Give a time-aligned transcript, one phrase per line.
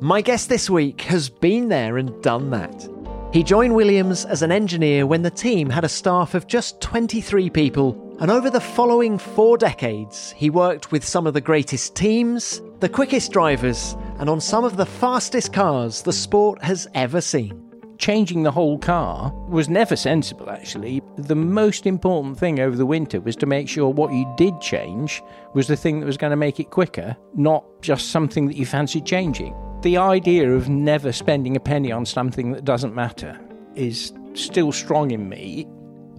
[0.00, 2.88] My guest this week has been there and done that.
[3.32, 7.50] He joined Williams as an engineer when the team had a staff of just 23
[7.50, 12.62] people, and over the following four decades, he worked with some of the greatest teams,
[12.78, 17.68] the quickest drivers, and on some of the fastest cars the sport has ever seen
[17.98, 21.02] changing the whole car was never sensible, actually.
[21.16, 25.20] The most important thing over the winter was to make sure what you did change
[25.52, 28.64] was the thing that was going to make it quicker, not just something that you
[28.64, 29.52] fancied changing.
[29.82, 33.38] The idea of never spending a penny on something that doesn't matter
[33.76, 35.68] is still strong in me.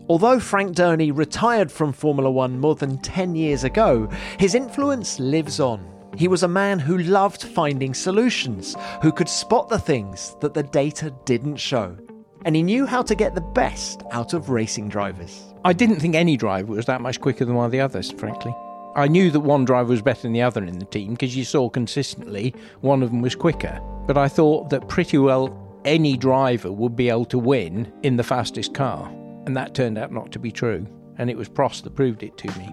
[0.08, 5.60] Although Frank Dernie retired from Formula One more than 10 years ago, his influence lives
[5.60, 5.86] on.
[6.16, 10.64] He was a man who loved finding solutions, who could spot the things that the
[10.64, 11.98] data didn't show.
[12.46, 15.54] And he knew how to get the best out of racing drivers.
[15.66, 18.56] I didn't think any driver was that much quicker than one of the others, frankly.
[18.96, 21.44] I knew that one driver was better than the other in the team because you
[21.44, 23.80] saw consistently one of them was quicker.
[24.08, 28.24] But I thought that pretty well any driver would be able to win in the
[28.24, 29.08] fastest car.
[29.46, 30.88] And that turned out not to be true.
[31.20, 32.70] And it was Prost that proved it to me.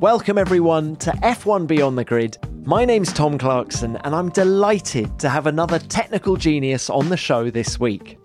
[0.00, 2.36] Welcome, everyone, to F1 Beyond the Grid.
[2.64, 7.48] My name's Tom Clarkson, and I'm delighted to have another technical genius on the show
[7.48, 8.18] this week.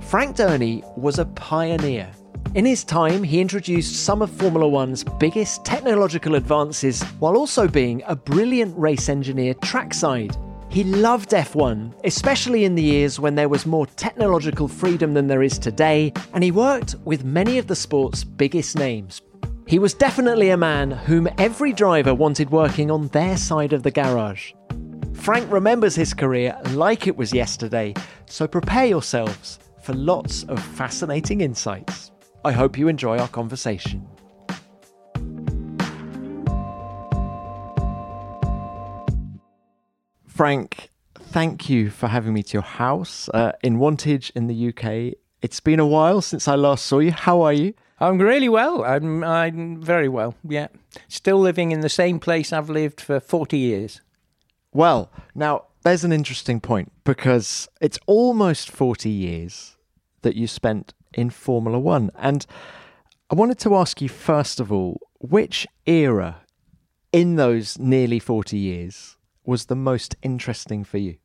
[0.00, 2.10] Frank Dernie was a pioneer.
[2.54, 8.02] In his time, he introduced some of Formula One's biggest technological advances while also being
[8.06, 10.36] a brilliant race engineer trackside.
[10.68, 15.42] He loved F1, especially in the years when there was more technological freedom than there
[15.42, 19.22] is today, and he worked with many of the sport's biggest names,
[19.66, 23.90] he was definitely a man whom every driver wanted working on their side of the
[23.90, 24.52] garage.
[25.14, 27.94] Frank remembers his career like it was yesterday,
[28.26, 32.11] so prepare yourselves for lots of fascinating insights.
[32.44, 34.04] I hope you enjoy our conversation.
[40.26, 45.14] Frank, thank you for having me to your house uh, in Wantage in the UK.
[45.40, 47.12] It's been a while since I last saw you.
[47.12, 47.74] How are you?
[48.00, 48.82] I'm really well.
[48.82, 50.34] I'm I'm very well.
[50.42, 50.66] Yeah,
[51.06, 54.00] still living in the same place I've lived for forty years.
[54.72, 59.76] Well, now there's an interesting point because it's almost forty years
[60.22, 62.46] that you spent in Formula One, and
[63.30, 66.42] I wanted to ask you first of all, which era
[67.12, 71.16] in those nearly forty years was the most interesting for you?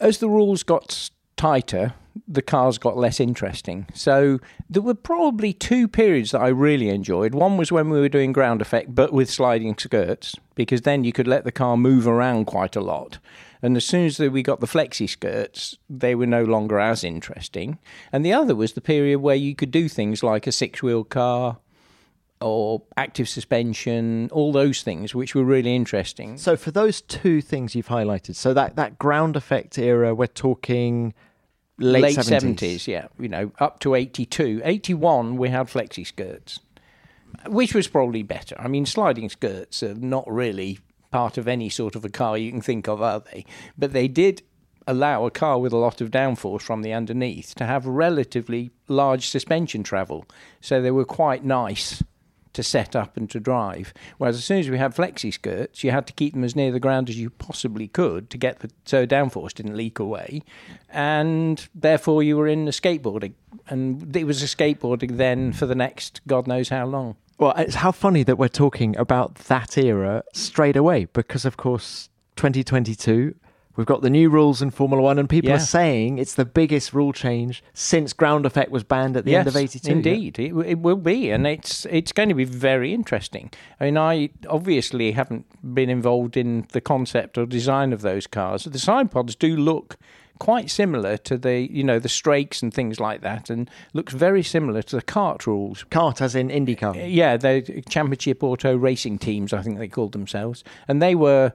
[0.00, 1.94] As the rules got tighter,
[2.26, 3.86] the cars got less interesting.
[3.94, 7.34] So there were probably two periods that I really enjoyed.
[7.34, 11.12] One was when we were doing ground effect, but with sliding skirts, because then you
[11.12, 13.18] could let the car move around quite a lot.
[13.62, 17.78] And as soon as we got the flexi skirts, they were no longer as interesting.
[18.12, 21.04] And the other was the period where you could do things like a six wheel
[21.04, 21.58] car,
[22.40, 26.36] or active suspension, all those things, which were really interesting.
[26.36, 31.14] So, for those two things you've highlighted, so that, that ground effect era, we're talking
[31.78, 32.56] late, late 70s.
[32.56, 32.86] 70s.
[32.86, 33.06] yeah.
[33.18, 34.62] You know, up to 82.
[34.64, 36.60] 81, we had flexi skirts,
[37.46, 38.56] which was probably better.
[38.58, 40.78] I mean, sliding skirts are not really
[41.10, 43.44] part of any sort of a car you can think of, are they?
[43.76, 44.42] But they did
[44.86, 49.28] allow a car with a lot of downforce from the underneath to have relatively large
[49.28, 50.24] suspension travel.
[50.60, 52.02] So they were quite nice
[52.56, 53.92] to set up and to drive.
[54.16, 56.72] Whereas as soon as we had flexi skirts, you had to keep them as near
[56.72, 60.40] the ground as you possibly could to get the so downforce didn't leak away,
[60.88, 63.34] and therefore you were in the skateboarding,
[63.68, 67.16] and it was a skateboarding then for the next God knows how long.
[67.38, 72.08] Well, it's how funny that we're talking about that era straight away because, of course,
[72.36, 73.34] 2022
[73.76, 75.56] We've got the new rules in Formula One, and people yeah.
[75.56, 79.40] are saying it's the biggest rule change since ground effect was banned at the yes,
[79.40, 79.92] end of '82.
[79.92, 83.50] Indeed, it, it will be, and it's it's going to be very interesting.
[83.78, 88.64] I mean, I obviously haven't been involved in the concept or design of those cars.
[88.64, 89.98] The side pods do look
[90.38, 94.42] quite similar to the you know the strakes and things like that, and looks very
[94.42, 95.84] similar to the CART rules.
[95.90, 97.12] CART, as in IndyCar.
[97.12, 101.52] Yeah, the Championship Auto Racing teams, I think they called themselves, and they were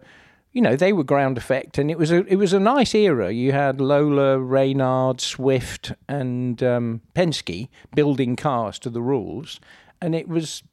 [0.51, 3.31] you know they were ground effect, and it was a it was a nice era.
[3.31, 9.59] You had Lola, Reynard, Swift, and um, Penske building cars to the rules,
[10.01, 10.63] and it was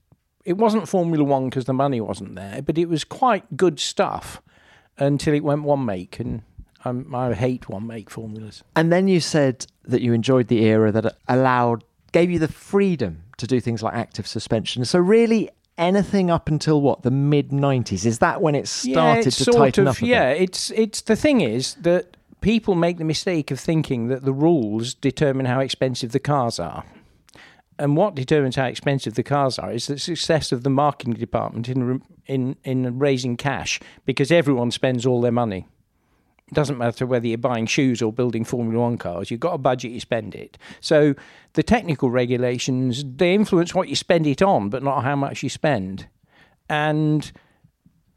[0.44, 4.42] it wasn't Formula One because the money wasn't there, but it was quite good stuff
[4.98, 6.42] until it went one make, and
[6.84, 8.62] um, I hate one make formulas.
[8.76, 13.22] And then you said that you enjoyed the era that allowed gave you the freedom
[13.36, 14.84] to do things like active suspension.
[14.84, 19.30] So really anything up until what the mid 90s is that when it started yeah,
[19.30, 23.52] to tighten of, up yeah it's it's the thing is that people make the mistake
[23.52, 26.82] of thinking that the rules determine how expensive the cars are
[27.78, 31.68] and what determines how expensive the cars are is the success of the marketing department
[31.68, 35.66] in in in raising cash because everyone spends all their money.
[36.48, 39.30] It doesn't matter whether you're buying shoes or building Formula One cars.
[39.30, 40.56] You've got a budget, you spend it.
[40.80, 41.14] So
[41.52, 45.50] the technical regulations they influence what you spend it on, but not how much you
[45.50, 46.08] spend.
[46.70, 47.30] And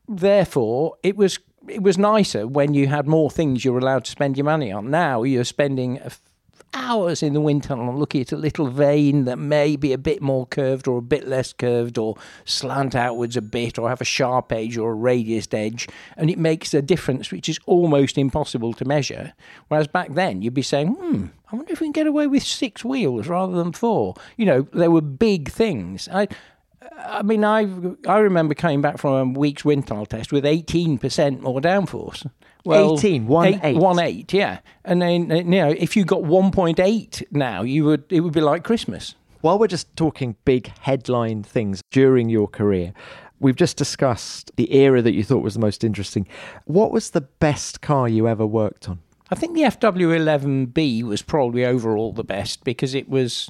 [0.08, 4.12] therefore, it was it was nicer when you had more things you were allowed to
[4.12, 4.90] spend your money on.
[4.90, 6.00] Now you're spending
[6.74, 10.22] hours in the wind tunnel looking at a little vane that may be a bit
[10.22, 12.16] more curved or a bit less curved or
[12.46, 15.88] slant outwards a bit or have a sharp edge or a radiused edge.
[16.18, 19.34] And it makes a difference which is almost impossible to measure.
[19.68, 22.44] Whereas back then you'd be saying, hmm, I wonder if we can get away with
[22.44, 24.16] six wheels rather than four.
[24.38, 26.08] You know, there were big things.
[26.12, 26.30] I,
[26.98, 27.68] I mean, I
[28.08, 32.30] I remember coming back from a week's wind tunnel test with 18% more downforce.
[32.64, 33.78] Well, 18, one eight, eight.
[33.78, 34.60] One eight, yeah.
[34.86, 38.42] And then, uh, you know, if you got 1.8 now, you would it would be
[38.42, 39.16] like Christmas.
[39.42, 42.94] While we're just talking big headline things during your career,
[43.40, 46.28] we've just discussed the era that you thought was the most interesting.
[46.66, 49.00] What was the best car you ever worked on?
[49.32, 53.50] I think the FW11B was probably overall the best because it was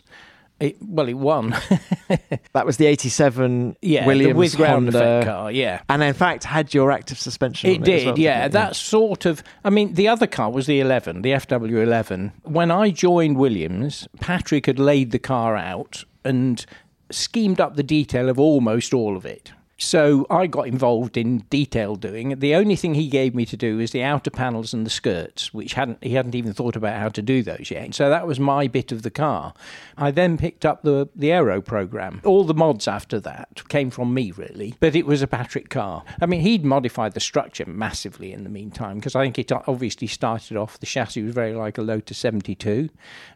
[0.62, 1.50] it, well, it won.
[2.54, 5.00] that was the 87 yeah, Williams the with ground Honda.
[5.00, 5.82] effect car, yeah.
[5.90, 8.46] And in fact, had your active suspension it did, well, yeah.
[8.46, 8.52] It?
[8.52, 9.44] That sort of.
[9.64, 12.32] I mean, the other car was the 11, the FW11.
[12.44, 16.66] When I joined Williams, Patrick had laid the car out and
[17.10, 19.52] schemed up the detail of almost all of it.
[19.82, 22.38] So I got involved in detail doing.
[22.38, 25.56] The only thing he gave me to do was the outer panels and the skirts,
[25.56, 27.96] which hadn't he hadn't even thought about how to do those yet.
[27.96, 29.56] So that was my bit of the car.
[29.98, 32.22] I then picked up the the aero program.
[32.24, 36.04] All the mods after that came from me really, but it was a Patrick car.
[36.22, 40.08] I mean, he'd modified the structure massively in the meantime because I think it obviously
[40.08, 42.90] started off the chassis was very like a Lotus 72,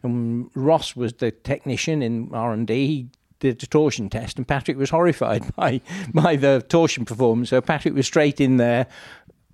[0.04, 3.08] and Ross was the technician in R and D.
[3.52, 5.80] the torsion test, and Patrick was horrified by
[6.12, 7.50] by the torsion performance.
[7.50, 8.86] So Patrick was straight in there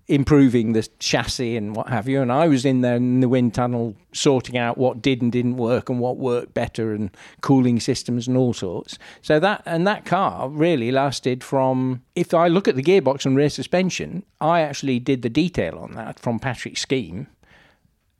[0.08, 2.20] improving the chassis and what have you.
[2.20, 5.56] And I was in there in the wind tunnel sorting out what did and didn't
[5.56, 7.10] work and what worked better and
[7.40, 8.98] cooling systems and all sorts.
[9.22, 13.34] So that and that car really lasted from if I look at the gearbox and
[13.36, 17.28] rear suspension, I actually did the detail on that from Patrick's scheme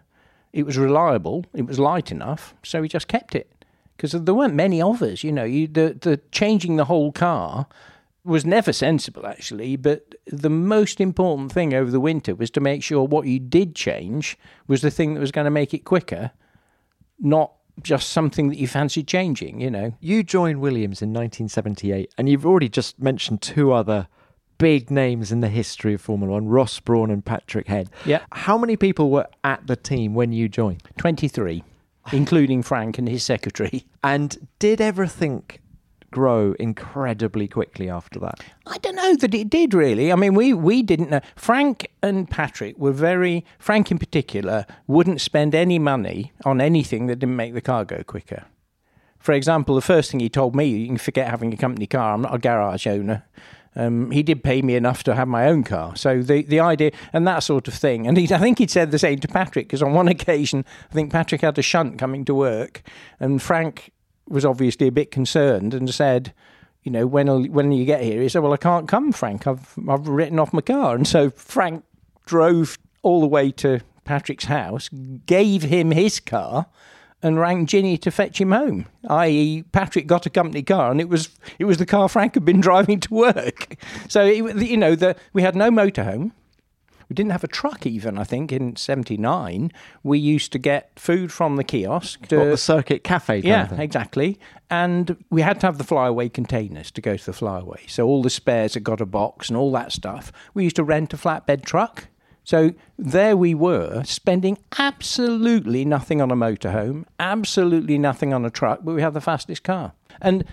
[0.54, 1.46] It was reliable.
[1.54, 3.52] It was light enough, so he just kept it.
[3.96, 5.44] Because there weren't many of us, you know.
[5.44, 7.68] You, the the changing the whole car
[8.28, 9.76] was never sensible actually.
[9.76, 13.74] But the most important thing over the winter was to make sure what you did
[13.74, 14.38] change
[14.68, 16.32] was the thing that was going to make it quicker,
[17.20, 19.94] not just something that you fancy changing, you know.
[20.00, 24.08] You joined Williams in 1978, and you've already just mentioned two other
[24.58, 27.90] big names in the history of Formula One Ross Brawn and Patrick Head.
[28.06, 28.26] Yeah.
[28.32, 30.84] How many people were at the team when you joined?
[30.98, 31.64] 23,
[32.12, 33.86] including Frank and his secretary.
[34.04, 35.44] And did everything
[36.12, 38.44] grow incredibly quickly after that?
[38.66, 40.12] I don't know that it did really.
[40.12, 41.22] I mean, we, we didn't know.
[41.36, 47.18] Frank and Patrick were very, Frank in particular, wouldn't spend any money on anything that
[47.18, 48.46] didn't make the car go quicker.
[49.20, 52.14] For example, the first thing he told me, you can forget having a company car.
[52.14, 53.26] I'm not a garage owner.
[53.76, 55.96] Um, he did pay me enough to have my own car.
[55.96, 58.08] So the the idea and that sort of thing.
[58.08, 60.94] And he, I think he'd said the same to Patrick because on one occasion, I
[60.94, 62.82] think Patrick had a shunt coming to work,
[63.20, 63.92] and Frank
[64.28, 66.34] was obviously a bit concerned and said,
[66.84, 68.22] you know, when when you get here?
[68.22, 69.46] He said, well, I can't come, Frank.
[69.48, 71.84] I've I've written off my car, and so Frank
[72.26, 74.90] drove all the way to Patrick's house,
[75.26, 76.68] gave him his car,
[77.22, 78.86] and rang Ginny to fetch him home.
[79.10, 81.30] I.e., Patrick got a company car, and it was
[81.60, 83.76] it was the car Frank had been driving to work.
[84.08, 86.32] So it, you know, the, we had no motorhome.
[87.10, 89.72] We didn't have a truck even, I think, in 79.
[90.04, 92.28] We used to get food from the kiosk.
[92.28, 93.40] To, what, the circuit cafe?
[93.40, 94.40] yeah, exactly.
[94.70, 97.86] And we had to have the flyaway containers to go to the flyaway.
[97.88, 100.32] So all the spares had got a box and all that stuff.
[100.54, 102.08] We used to rent a flatbed truck.
[102.44, 108.80] So there we were, spending absolutely nothing on a motorhome, absolutely nothing on a truck,
[108.84, 109.92] but we had the fastest car.
[110.22, 110.46] And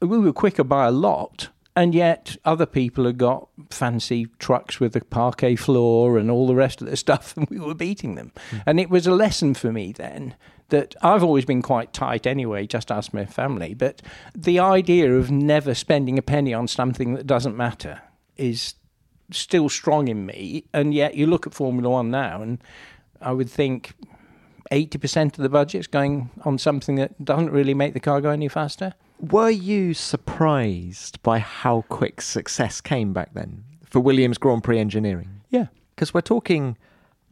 [0.00, 1.48] we were quicker by a lot
[1.78, 6.56] and yet other people had got fancy trucks with a parquet floor and all the
[6.56, 8.32] rest of the stuff, and we were beating them.
[8.50, 8.62] Mm.
[8.66, 10.34] And it was a lesson for me then
[10.70, 13.74] that I've always been quite tight anyway, just ask my family.
[13.74, 14.02] But
[14.34, 18.02] the idea of never spending a penny on something that doesn't matter
[18.36, 18.74] is
[19.30, 20.64] still strong in me.
[20.74, 22.58] And yet you look at Formula One now, and
[23.20, 23.94] I would think
[24.72, 28.48] 80% of the budget's going on something that doesn't really make the car go any
[28.48, 28.94] faster.
[29.20, 35.40] Were you surprised by how quick success came back then for Williams Grand Prix engineering?
[35.50, 35.66] Yeah.
[35.94, 36.76] Because we're talking,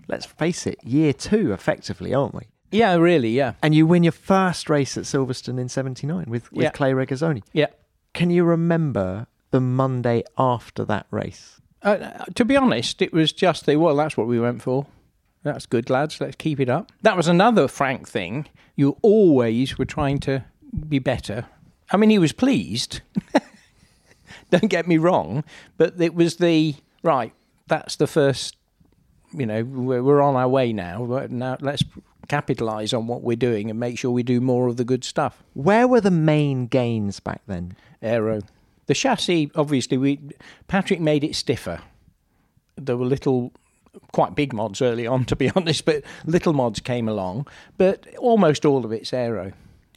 [0.09, 2.43] let's face it, year two, effectively, aren't we?
[2.73, 3.53] Yeah, really, yeah.
[3.63, 6.71] And you win your first race at Silverstone in 79 with, with Yeah.
[6.71, 7.43] Clay Regazzoni.
[7.53, 7.69] Yeah.
[8.13, 11.61] Can you remember the Monday after that race?
[11.83, 14.87] Uh, to be honest, it was just the, well, that's what we went for.
[15.45, 16.21] That's good, lads.
[16.21, 16.91] Let's keep it up.
[17.03, 18.47] That was another Frank thing.
[18.75, 20.45] You always were trying to
[20.89, 21.47] be better.
[21.91, 23.01] I mean, he was pleased.
[24.51, 25.45] Don't get me wrong,
[25.77, 27.33] but it was the right.
[27.67, 28.57] That's the first.
[29.33, 31.27] You know, we're, we're on our way now.
[31.29, 31.83] Now let's
[32.29, 35.43] capitalise on what we're doing and make sure we do more of the good stuff.
[35.55, 37.77] Where were the main gains back then?
[38.03, 38.43] Aero.
[38.87, 40.21] The chassis, obviously, we
[40.69, 41.81] Patrick made it stiffer.
[42.77, 43.53] There were little,
[44.13, 47.47] quite big mods early on, to be honest, but little mods came along.
[47.79, 49.53] But almost all of it's aero.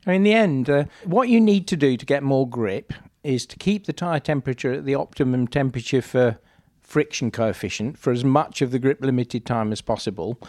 [0.06, 3.58] In the end, uh, what you need to do to get more grip is to
[3.58, 6.40] keep the tyre temperature at the optimum temperature for
[6.82, 10.40] friction coefficient for as much of the grip limited time as possible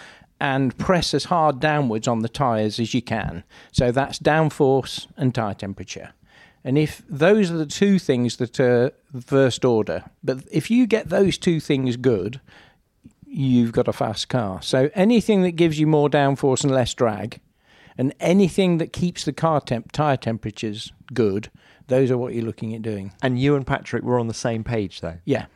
[0.40, 3.44] and press as hard downwards on the tyres as you can.
[3.72, 6.14] So that's downforce and tyre temperature.
[6.64, 11.08] And if those are the two things that are first order, but if you get
[11.08, 12.40] those two things good,
[13.26, 14.62] you've got a fast car.
[14.62, 17.40] So anything that gives you more downforce and less drag,
[18.00, 21.50] and anything that keeps the car temp tire temperatures good,
[21.88, 23.12] those are what you're looking at doing.
[23.22, 25.18] And you and Patrick were on the same page, though.
[25.26, 25.46] Yeah.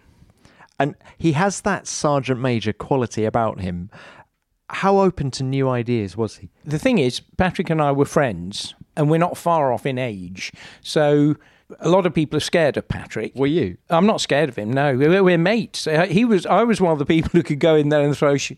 [0.78, 3.88] And he has that sergeant major quality about him.
[4.68, 6.50] How open to new ideas was he?
[6.66, 10.52] The thing is, Patrick and I were friends, and we're not far off in age.
[10.82, 11.36] So
[11.80, 13.34] a lot of people are scared of Patrick.
[13.34, 13.78] Were you?
[13.88, 14.70] I'm not scared of him.
[14.70, 15.86] No, we're, we're mates.
[15.86, 16.44] Uh, He was.
[16.44, 18.36] I was one of the people who could go in there and throw.
[18.36, 18.52] Sh-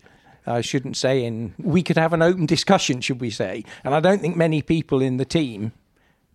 [0.47, 1.53] I shouldn't say in.
[1.57, 3.63] We could have an open discussion, should we say?
[3.83, 5.73] And I don't think many people in the team,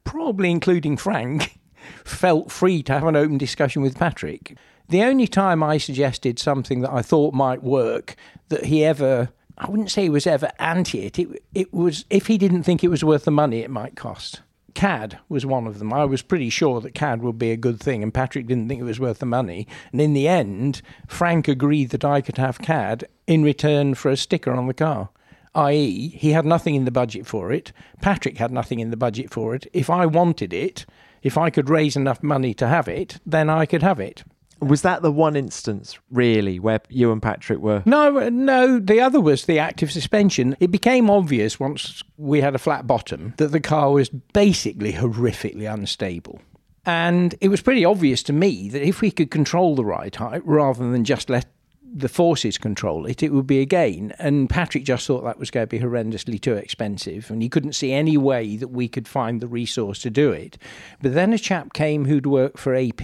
[0.04, 1.58] probably including Frank,
[2.04, 4.56] felt free to have an open discussion with Patrick.
[4.88, 8.16] The only time I suggested something that I thought might work
[8.48, 9.30] that he ever.
[9.56, 11.18] I wouldn't say he was ever anti it.
[11.18, 14.42] It, it was if he didn't think it was worth the money it might cost.
[14.74, 15.92] CAD was one of them.
[15.92, 18.80] I was pretty sure that CAD would be a good thing, and Patrick didn't think
[18.80, 19.66] it was worth the money.
[19.92, 24.16] And in the end, Frank agreed that I could have CAD in return for a
[24.16, 25.10] sticker on the car.
[25.54, 27.72] I.e., he had nothing in the budget for it.
[28.00, 29.66] Patrick had nothing in the budget for it.
[29.72, 30.86] If I wanted it,
[31.22, 34.24] if I could raise enough money to have it, then I could have it.
[34.62, 37.82] Was that the one instance, really, where you and Patrick were?
[37.84, 38.78] No, no.
[38.78, 40.56] The other was the active suspension.
[40.60, 45.72] It became obvious once we had a flat bottom that the car was basically horrifically
[45.72, 46.40] unstable.
[46.86, 50.42] And it was pretty obvious to me that if we could control the ride height
[50.44, 51.46] rather than just let
[51.94, 54.12] the forces control it, it would be a gain.
[54.20, 57.74] And Patrick just thought that was going to be horrendously too expensive, and he couldn't
[57.74, 60.56] see any way that we could find the resource to do it.
[61.00, 63.02] But then a chap came who'd worked for AP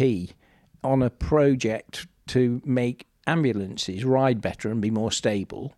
[0.88, 5.75] on a project to make ambulances ride better and be more stable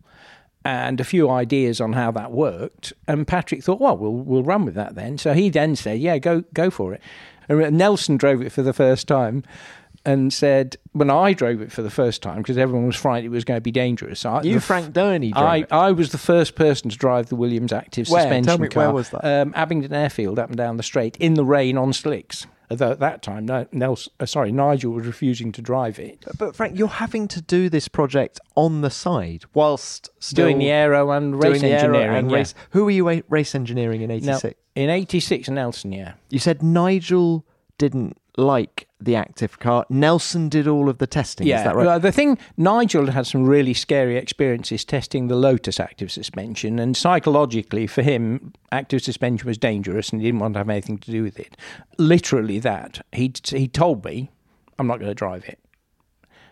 [0.63, 4.63] and a few ideas on how that worked and Patrick thought well we'll we'll run
[4.63, 7.01] with that then so he then said yeah go go for it
[7.49, 9.43] and Nelson drove it for the first time
[10.05, 13.35] and said when I drove it for the first time because everyone was frightened it
[13.35, 15.67] was going to be dangerous I, You, the Frank Dernie, drove I, it.
[15.71, 18.21] I was the first person to drive the Williams active Where?
[18.21, 18.85] suspension me, car.
[18.85, 19.25] where was that?
[19.25, 22.47] Um, Abingdon Airfield, up and down the straight, in the rain on slicks.
[22.71, 26.79] Although at that time, Nelson, uh, sorry, Nigel was refusing to drive it, But Frank,
[26.79, 31.35] you're having to do this project on the side whilst still doing the aero and
[31.43, 32.15] race engineering.
[32.15, 32.37] and yeah.
[32.37, 32.53] race.
[32.69, 34.55] Who were you a- race engineering in Now, '86?
[34.75, 36.13] in '86, Nelson, yeah.
[36.29, 37.45] You said Nigel
[37.77, 39.85] didn't like the active car.
[39.89, 41.47] Nelson did all of the testing.
[41.47, 41.85] Yeah, Is that right?
[41.85, 46.95] Well, the thing, Nigel had some really scary experiences testing the Lotus active suspension, and
[46.95, 51.11] psychologically, for him, active suspension was dangerous, and he didn't want to have anything to
[51.11, 51.57] do with it.
[51.97, 54.29] Literally, that he he told me,
[54.79, 55.59] "I'm not going to drive it."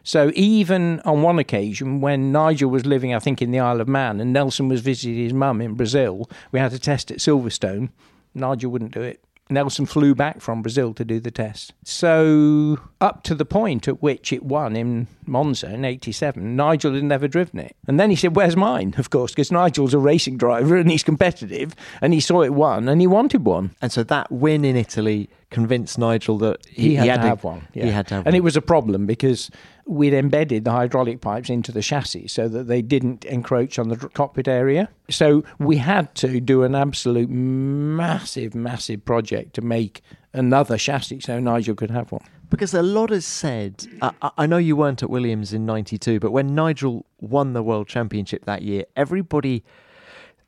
[0.03, 3.88] So even on one occasion, when Nigel was living, I think, in the Isle of
[3.88, 7.89] Man, and Nelson was visiting his mum in Brazil, we had to test at Silverstone.
[8.33, 9.24] Nigel wouldn't do it.
[9.49, 11.73] Nelson flew back from Brazil to do the test.
[11.83, 17.03] So, up to the point at which it won in Monza in 87, Nigel had
[17.03, 17.75] never driven it.
[17.87, 18.95] And then he said, Where's mine?
[18.99, 22.87] Of course, because Nigel's a racing driver and he's competitive, and he saw it won
[22.89, 23.71] and he wanted one.
[23.81, 27.43] and so that win in Italy convinced Nigel that he, He had, to to have
[27.43, 27.67] one.
[27.73, 27.85] Yeah.
[27.85, 28.35] He had to have and one.
[28.35, 29.49] it was a problem because
[29.89, 33.98] we'd embedded the hydraulic pipes into the chassis so that they didn't encroach on the
[33.98, 34.88] cockpit area.
[35.10, 41.39] So we had to do an absolute massive, massive project to make another chassis so
[41.39, 42.24] Nigel could have one.
[42.51, 46.19] Because a lot has said, I, I- I know you weren't at Williams in 92,
[46.19, 49.63] but when Nigel won the World Championship that year, everybody,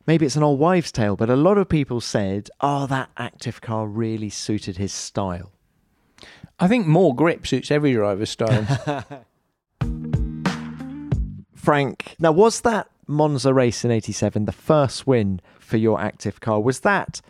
[0.06, 3.60] maybe it's an old wives' tale, but a lot of people said, oh, that active
[3.60, 5.50] car really suited his style.
[6.60, 8.66] I think more grip suits every driver's style.
[11.62, 16.60] Frank, now was that Monza race in 87 the first win for your active car?
[16.60, 17.20] Was that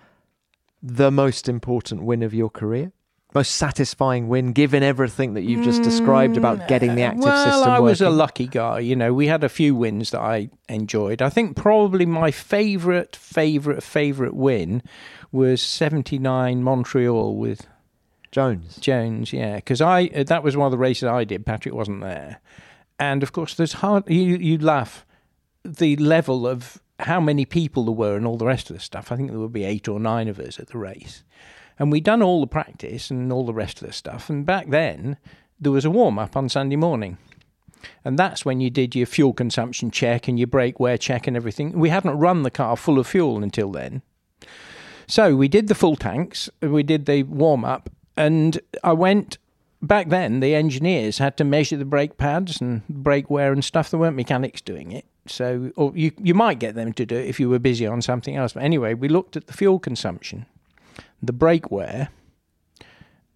[0.82, 2.92] the most important win of your career?
[3.34, 7.70] Most satisfying win, given everything that you've just described about getting the active well, system
[7.70, 8.78] I was a lucky guy.
[8.78, 11.20] You know, we had a few wins that I enjoyed.
[11.20, 14.82] I think probably my favourite, favourite, favourite win
[15.30, 17.66] was 79 Montreal with
[18.30, 18.76] Jones.
[18.76, 21.44] Jones, yeah, because I uh, that was one of the races I did.
[21.44, 22.40] Patrick wasn't there,
[23.02, 24.08] and of course, there's hard.
[24.08, 25.04] You you laugh
[25.64, 29.10] the level of how many people there were and all the rest of the stuff.
[29.10, 31.24] I think there would be eight or nine of us at the race,
[31.80, 34.30] and we'd done all the practice and all the rest of the stuff.
[34.30, 35.16] And back then,
[35.58, 37.18] there was a warm up on Sunday morning.
[38.04, 41.36] And that's when you did your fuel consumption check and your brake wear check and
[41.36, 41.72] everything.
[41.72, 44.02] We hadn't run the car full of fuel until then.
[45.08, 49.38] So we did the full tanks, we did the warm up, and I went.
[49.82, 53.90] Back then, the engineers had to measure the brake pads and brake wear and stuff.
[53.90, 55.04] There weren't mechanics doing it.
[55.26, 58.00] So, or you, you might get them to do it if you were busy on
[58.00, 58.52] something else.
[58.52, 60.46] But anyway, we looked at the fuel consumption,
[61.20, 62.10] the brake wear,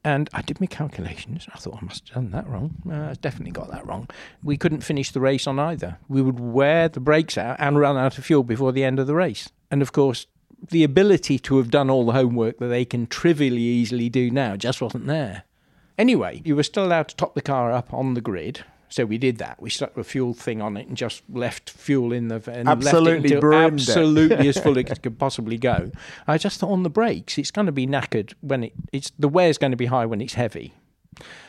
[0.04, 1.48] and I did my calculations.
[1.52, 2.76] I thought I must have done that wrong.
[2.88, 4.08] Uh, I definitely got that wrong.
[4.40, 5.98] We couldn't finish the race on either.
[6.08, 9.08] We would wear the brakes out and run out of fuel before the end of
[9.08, 9.50] the race.
[9.68, 10.26] And of course,
[10.70, 14.54] the ability to have done all the homework that they can trivially easily do now
[14.54, 15.42] just wasn't there.
[15.98, 18.64] Anyway, you were still allowed to top the car up on the grid.
[18.88, 19.60] So we did that.
[19.60, 23.12] We stuck the fuel thing on it and just left fuel in the and Absolutely
[23.12, 23.88] left it until brimmed it.
[23.88, 25.90] absolutely as full as it could possibly go.
[26.28, 29.28] I just thought on the brakes, it's going to be knackered when it, it's the
[29.28, 30.72] wear's going to be high when it's heavy.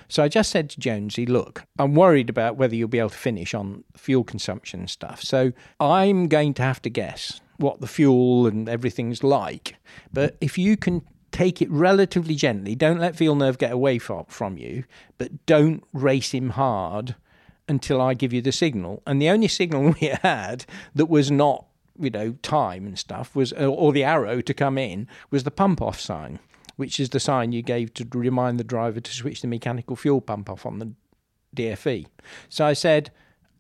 [0.08, 3.18] So I just said to Jonesy, look, I'm worried about whether you'll be able to
[3.18, 5.22] finish on fuel consumption and stuff.
[5.22, 9.76] So I'm going to have to guess what the fuel and everything's like.
[10.14, 14.58] But if you can take it relatively gently, don't let Villeneuve get away from, from
[14.58, 14.84] you,
[15.18, 17.16] but don't race him hard
[17.68, 19.02] until I give you the signal.
[19.06, 20.66] And the only signal we had
[20.96, 21.66] that was not,
[22.00, 25.52] you know, time and stuff was, uh, or the arrow to come in, was the
[25.52, 26.40] pump off sign,
[26.76, 30.22] which is the sign you gave to remind the driver to switch the mechanical fuel
[30.22, 30.92] pump off on the
[31.56, 32.08] DFV.
[32.50, 33.12] So I said,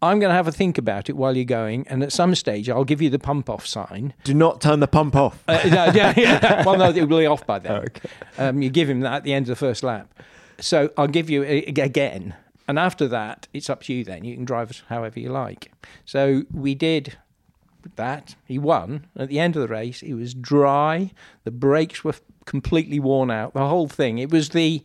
[0.01, 2.69] I'm going to have a think about it while you're going, and at some stage
[2.69, 4.13] I'll give you the pump off sign.
[4.23, 5.43] Do not turn the pump off.
[5.47, 6.63] Uh, no, yeah, yeah.
[6.65, 7.71] Well, no, it will be off by then.
[7.71, 8.09] Okay.
[8.37, 10.13] Um, you give him that at the end of the first lap.
[10.59, 12.35] So I'll give you it again.
[12.67, 14.23] And after that, it's up to you then.
[14.23, 15.71] You can drive it however you like.
[16.05, 17.17] So we did
[17.95, 18.35] that.
[18.45, 19.07] He won.
[19.15, 21.11] At the end of the race, he was dry.
[21.43, 23.53] The brakes were completely worn out.
[23.53, 24.17] The whole thing.
[24.17, 24.83] It was the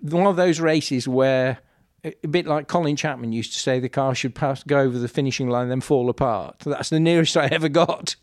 [0.00, 1.58] one of those races where
[2.04, 5.08] a bit like Colin Chapman used to say, the car should pass, go over the
[5.08, 6.60] finishing line, then fall apart.
[6.60, 8.16] That's the nearest I ever got.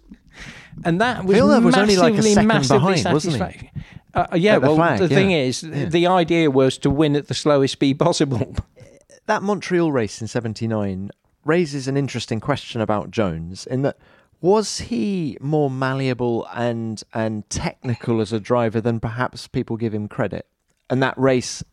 [0.83, 3.71] And that was Villeneuve was only massively, like a second behind, wasn't he?
[4.13, 5.37] Uh, yeah, the well, flag, the thing yeah.
[5.37, 8.55] is, the idea was to win at the slowest speed possible.
[9.27, 11.11] that Montreal race in 79
[11.45, 13.97] raises an interesting question about Jones in that
[14.41, 20.07] was he more malleable and and technical as a driver than perhaps people give him
[20.07, 20.47] credit?
[20.89, 21.63] And that race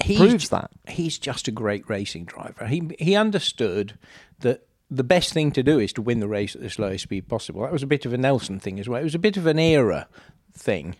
[0.00, 0.70] proves that.
[0.88, 2.66] He's just a great racing driver.
[2.66, 3.98] He he understood
[4.40, 7.28] that the best thing to do is to win the race at the slowest speed
[7.28, 7.62] possible.
[7.62, 9.00] That was a bit of a Nelson thing as well.
[9.00, 10.06] It was a bit of an era
[10.52, 10.96] thing.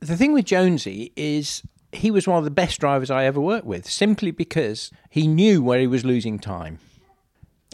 [0.00, 3.66] The thing with Jonesy is he was one of the best drivers I ever worked
[3.66, 6.78] with, simply because he knew where he was losing time.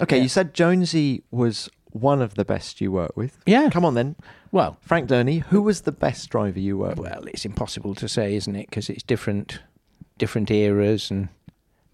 [0.01, 0.23] Okay, Yeah.
[0.25, 3.39] you said Jonesy was one of the best you worked with.
[3.47, 3.69] Yeah.
[3.71, 4.17] Come on then.
[4.53, 7.11] Well, Frank Dernie, who was the best driver you worked with?
[7.11, 8.69] well, it's impossible to say, isn't it?
[8.71, 9.61] Because it's different,
[10.19, 11.29] different eras, and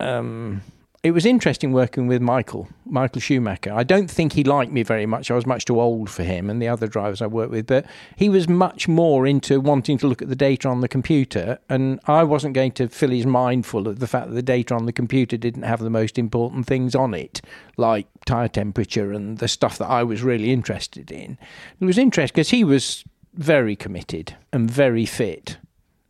[0.00, 0.62] um,
[1.02, 3.72] it was interesting working with Michael, Michael Schumacher.
[3.72, 5.32] I don't think he liked me very much.
[5.32, 7.86] I was much too old for him and the other drivers I worked with, but
[8.14, 11.98] he was much more into wanting to look at the data on the computer, and
[12.06, 14.86] I wasn't going to fill his mind full of the fact that the data on
[14.86, 17.40] the computer didn't have the most important things on it,
[17.76, 21.36] like tire temperature and the stuff that I was really interested in.
[21.80, 23.02] It was interesting because he was
[23.34, 25.56] very committed and very fit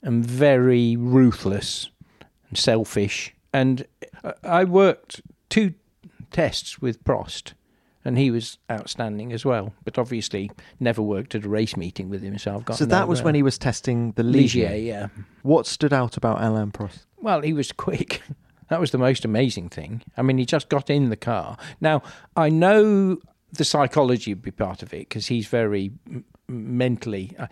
[0.03, 1.89] and very ruthless
[2.53, 3.35] and selfish.
[3.53, 3.87] And
[4.45, 5.75] I- worked two
[6.31, 7.53] tests with Prost,
[8.05, 9.73] and he was outstanding as well.
[9.85, 13.09] But obviously, never worked at a race meeting with him, so I've got So that
[13.09, 14.69] was uh, when he was testing the Ligier.
[14.71, 15.07] Ligier, yeah.
[15.43, 17.07] What stood out about Alain Prost?
[17.19, 18.23] Well, he was quick.
[18.69, 20.01] That was the most amazing thing.
[20.17, 21.59] I mean, he just got in the car.
[21.83, 22.01] Now,
[22.37, 23.19] I know
[23.53, 27.37] the psychology would be part of it because he's very m- mentally.
[27.39, 27.49] Uh,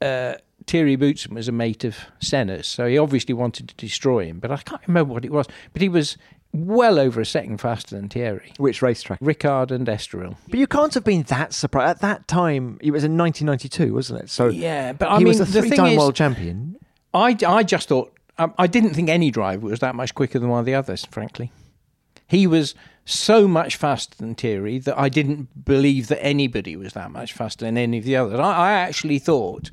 [0.00, 0.34] Uh,
[0.66, 4.38] Thierry Boutsen was a mate of Senna's, so he obviously wanted to destroy him.
[4.40, 5.46] But I can't remember what it was.
[5.72, 6.16] But he was
[6.52, 8.52] well over a second faster than Thierry.
[8.56, 9.20] Which racetrack?
[9.20, 10.36] Ricard and Estoril.
[10.48, 11.90] But you can't have been that surprised.
[11.90, 14.30] At that time, it was in 1992, wasn't it?
[14.30, 16.76] So Yeah, but I he mean, was a the thing three-time is, world champion.
[17.14, 20.48] I, I just thought um, I didn't think any driver was that much quicker than
[20.48, 21.04] one of the others.
[21.10, 21.52] Frankly,
[22.26, 22.74] he was
[23.06, 27.64] so much faster than Thierry that I didn't believe that anybody was that much faster
[27.64, 28.38] than any of the others.
[28.38, 29.70] I, I actually thought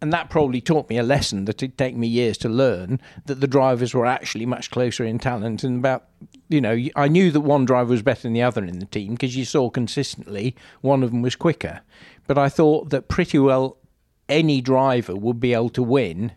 [0.00, 3.40] and that probably taught me a lesson that it'd take me years to learn that
[3.40, 6.06] the drivers were actually much closer in talent and about
[6.48, 9.12] you know I knew that one driver was better than the other in the team
[9.12, 11.80] because you saw consistently one of them was quicker
[12.26, 13.76] but I thought that pretty well
[14.28, 16.32] any driver would be able to win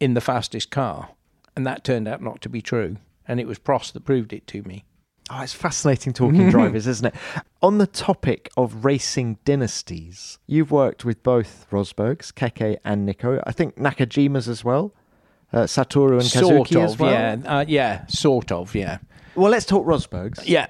[0.00, 1.10] in the fastest car
[1.54, 2.96] and that turned out not to be true
[3.28, 4.84] and it was Prost that proved it to me
[5.30, 7.14] Oh, it's fascinating talking drivers, isn't it?
[7.62, 13.42] On the topic of racing dynasties, you've worked with both Rosbergs, Keke and Nico.
[13.44, 14.92] I think Nakajima's as well,
[15.52, 17.10] uh, Satoru and sort Kazuki of as well.
[17.12, 18.98] yeah uh, yeah sort of yeah
[19.34, 20.42] Well, let's talk Rosbergs.
[20.44, 20.68] yeah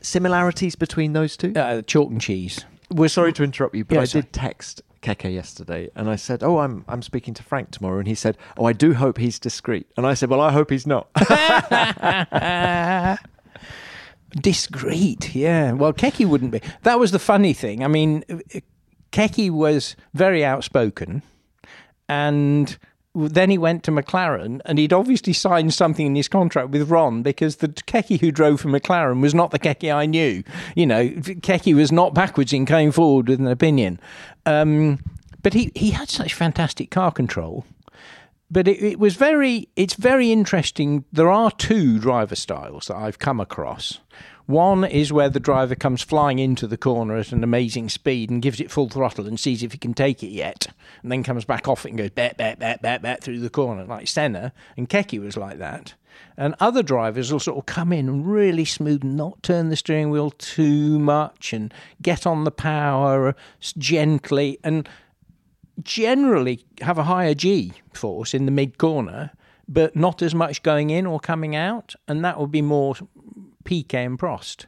[0.00, 1.52] Similarities between those two?
[1.56, 4.22] uh, chalk and cheese We're Sorry to interrupt you, but Yeah, I sorry.
[4.22, 7.98] did text Keke yesterday and I said, Oh, I'm I'm speaking to Frank tomorrow.
[7.98, 9.86] And he said, Oh, I do hope he's discreet.
[9.96, 11.08] And I said, Well, I hope he's not.
[14.30, 15.72] Discreet, yeah.
[15.72, 16.60] Well, Keke wouldn't be.
[16.82, 17.84] That was the funny thing.
[17.84, 18.24] I mean,
[19.12, 21.22] Keke was very outspoken,
[22.08, 22.76] and
[23.14, 27.22] then he went to McLaren, and he'd obviously signed something in his contract with Ron
[27.22, 30.42] because the Keke who drove for McLaren was not the Keke I knew.
[30.74, 33.98] You know, Keke was not backwards in coming forward with an opinion.
[34.44, 34.98] Um,
[35.42, 37.64] but he, he had such fantastic car control
[38.50, 41.04] but it, it was very it's very interesting.
[41.12, 44.00] There are two driver styles that i've come across.
[44.46, 48.40] One is where the driver comes flying into the corner at an amazing speed and
[48.40, 50.68] gives it full throttle and sees if he can take it yet
[51.02, 53.50] and then comes back off it and goes bat bat bat bat bat through the
[53.50, 55.94] corner like senna and Keke was like that.
[56.36, 59.76] And other drivers will sort of come in and really smooth and not turn the
[59.76, 64.58] steering wheel too much and get on the power gently.
[64.62, 64.88] And
[65.82, 69.32] generally have a higher G force in the mid corner,
[69.68, 72.94] but not as much going in or coming out, and that would be more
[73.64, 74.66] Piquet and Prost.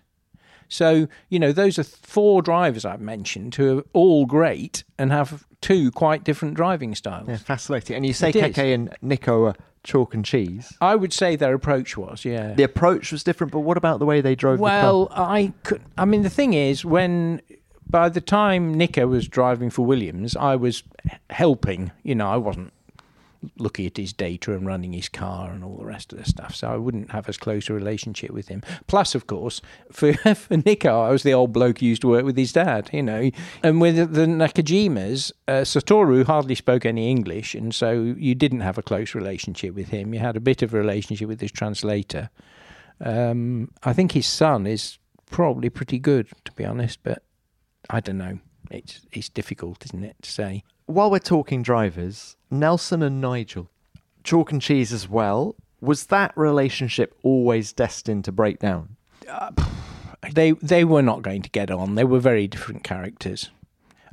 [0.68, 5.46] So, you know, those are four drivers I've mentioned who are all great and have
[5.60, 7.28] two quite different driving styles.
[7.28, 7.96] yeah, fascinating.
[7.96, 8.32] And you say.
[8.32, 10.76] Keke and Nico are chalk and cheese.
[10.80, 12.52] I would say their approach was, yeah.
[12.52, 14.62] The approach was different, but what about the way they drove the?
[14.62, 15.82] Well, I could.
[15.96, 17.40] I mean, the thing is, when
[17.90, 20.82] by the time Nico was driving for Williams, I was
[21.30, 21.92] helping.
[22.02, 22.72] You know, I wasn't
[23.56, 26.54] looking at his data and running his car and all the rest of the stuff.
[26.54, 28.62] So I wouldn't have as close a relationship with him.
[28.86, 29.60] Plus, of course,
[29.92, 32.90] for, for Nico, I was the old bloke who used to work with his dad,
[32.92, 33.30] you know.
[33.62, 38.78] And with the Nakajimas, uh, Satoru hardly spoke any English, and so you didn't have
[38.78, 40.12] a close relationship with him.
[40.12, 42.30] You had a bit of a relationship with his translator.
[43.00, 44.98] Um, I think his son is
[45.30, 47.22] probably pretty good, to be honest, but
[47.90, 48.38] I don't know.
[48.70, 50.62] It's it's difficult, isn't it, to say?
[50.86, 53.70] While we're talking drivers, Nelson and Nigel,
[54.24, 55.56] chalk and cheese as well.
[55.80, 58.96] Was that relationship always destined to break down?
[59.28, 59.52] Uh,
[60.32, 61.94] they they were not going to get on.
[61.94, 63.50] They were very different characters.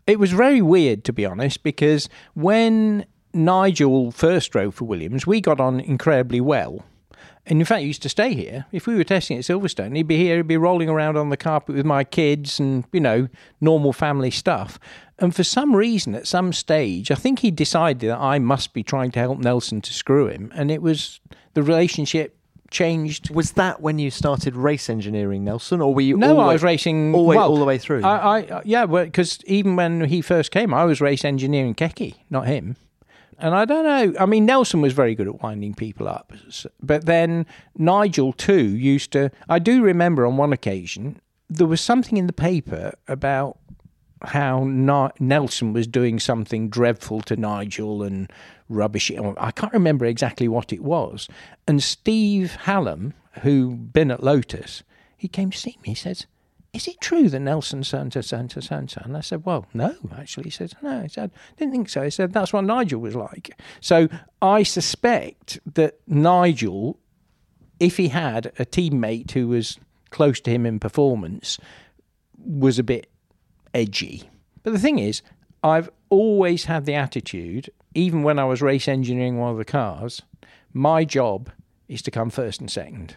[0.08, 5.42] It was very weird, to be honest, because when Nigel first drove for Williams, we
[5.42, 6.86] got on incredibly well.
[7.48, 8.66] And in fact, he used to stay here.
[8.72, 11.38] If we were testing at Silverstone, he'd be here, he'd be rolling around on the
[11.38, 13.28] carpet with my kids and, you know,
[13.62, 14.80] normal family stuff.
[15.20, 18.82] And for some reason, at some stage, I think he decided that I must be
[18.84, 20.52] trying to help Nelson to screw him.
[20.56, 21.20] And it was
[21.54, 22.36] the relationship
[22.72, 23.30] changed.
[23.30, 26.18] Was that when you started race engineering, Nelson, or were you?
[26.18, 28.04] No, I was racing all, the way- well, all the way through.
[28.04, 32.48] I, I yeah, because even when he first came, I was race engineering Keke, not
[32.48, 32.76] him.
[33.38, 34.20] And I don't know.
[34.20, 36.32] I mean, Nelson was very good at winding people up,
[36.82, 37.46] but then
[37.78, 39.30] Nigel too used to.
[39.50, 41.20] I do remember on one occasion
[41.50, 43.60] there was something in the paper about
[44.22, 48.32] how Ni- Nelson was doing something dreadful to Nigel and
[48.70, 49.12] rubbish.
[49.12, 51.28] I can't remember exactly what it was.
[51.68, 54.84] And Steve Hallam, who'd been at Lotus,
[55.18, 55.90] he came to see me.
[55.90, 56.26] He says,
[56.76, 60.50] "Is it true that Nelson Santa Santa Santa?" And I said, "Well, no, actually." He
[60.50, 64.10] said, "No." He said, "Didn't think so." He said, "That's what Nigel was like." So
[64.42, 67.00] I suspect that Nigel,
[67.80, 71.58] if he had a teammate who was close to him in performance,
[72.38, 73.10] was a bit
[73.74, 74.30] edgy.
[74.64, 75.22] But the thing is,
[75.64, 80.24] I've always had the attitude, even when I was race engineering one of the cars,
[80.74, 81.50] my job
[81.88, 83.16] is to come first and second.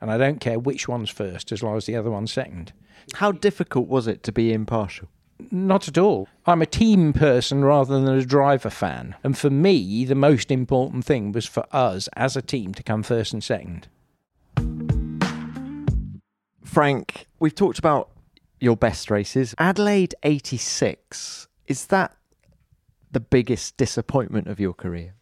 [0.00, 2.72] And I don't care which one's first as long as the other one's second.
[3.14, 5.08] How difficult was it to be impartial?
[5.50, 6.28] Not at all.
[6.46, 9.14] I'm a team person rather than a driver fan.
[9.22, 13.02] And for me, the most important thing was for us as a team to come
[13.02, 13.88] first and second.
[16.64, 18.10] Frank, we've talked about
[18.60, 19.54] your best races.
[19.58, 22.14] Adelaide 86, is that
[23.10, 25.14] the biggest disappointment of your career?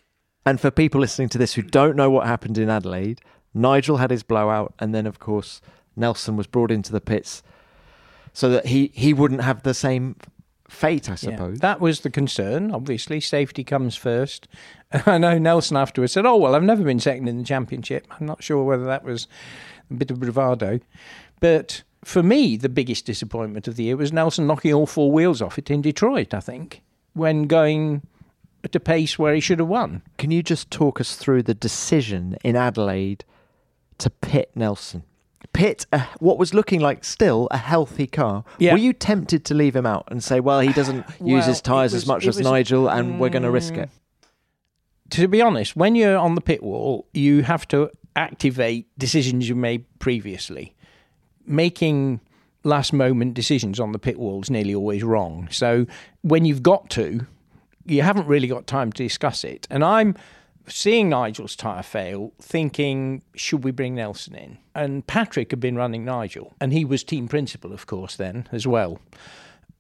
[0.45, 3.21] And for people listening to this who don't know what happened in Adelaide,
[3.55, 5.61] Nigel had his blowout, and then, of course,
[5.95, 7.43] Nelson was brought into the pits
[8.37, 10.15] so that he, he wouldn't have the same
[10.69, 11.61] fate, I Yeah, suppose.
[11.61, 12.71] that was the concern.
[12.71, 14.47] Obviously, safety comes first.
[15.07, 18.27] I know Nelson afterwards said, "Oh well, I've never been second in the championship." I'm
[18.27, 19.27] not sure whether that was
[19.91, 20.81] a bit of bravado,
[21.41, 25.41] but for me, the biggest disappointment of the year was Nelson knocking all four wheels
[25.41, 26.35] off it in Detroit.
[26.35, 26.83] I think
[27.15, 28.03] when going
[28.63, 30.03] at a pace where he should have won.
[30.19, 33.25] Can you just talk us through the decision in Adelaide
[33.99, 35.05] to pit Nelson?
[35.57, 38.45] Pit a, what was looking like still a healthy car.
[38.59, 38.73] Yeah.
[38.73, 41.95] Were you tempted to leave him out and say, well, he doesn't use his tyres
[41.95, 42.51] as much as was- Mm.
[42.51, 43.89] Nigel and we're going to risk it?
[45.11, 49.55] to be honest, when you're on the pit wall, you have to activate decisions you
[49.55, 50.75] made previously.
[51.47, 52.21] Making
[52.65, 55.47] last moment decisions on the pit wall is nearly always wrong.
[55.53, 55.87] So
[56.23, 57.25] when you've got to,
[57.85, 59.69] you haven't really got time to discuss it.
[59.71, 60.17] And I'm
[60.69, 64.59] seeing Nigel's tyre fail, thinking, should we bring Nelson in?
[64.75, 68.67] And Patrick had been running Nigel, and he was team principal, of course, then as
[68.67, 68.99] well.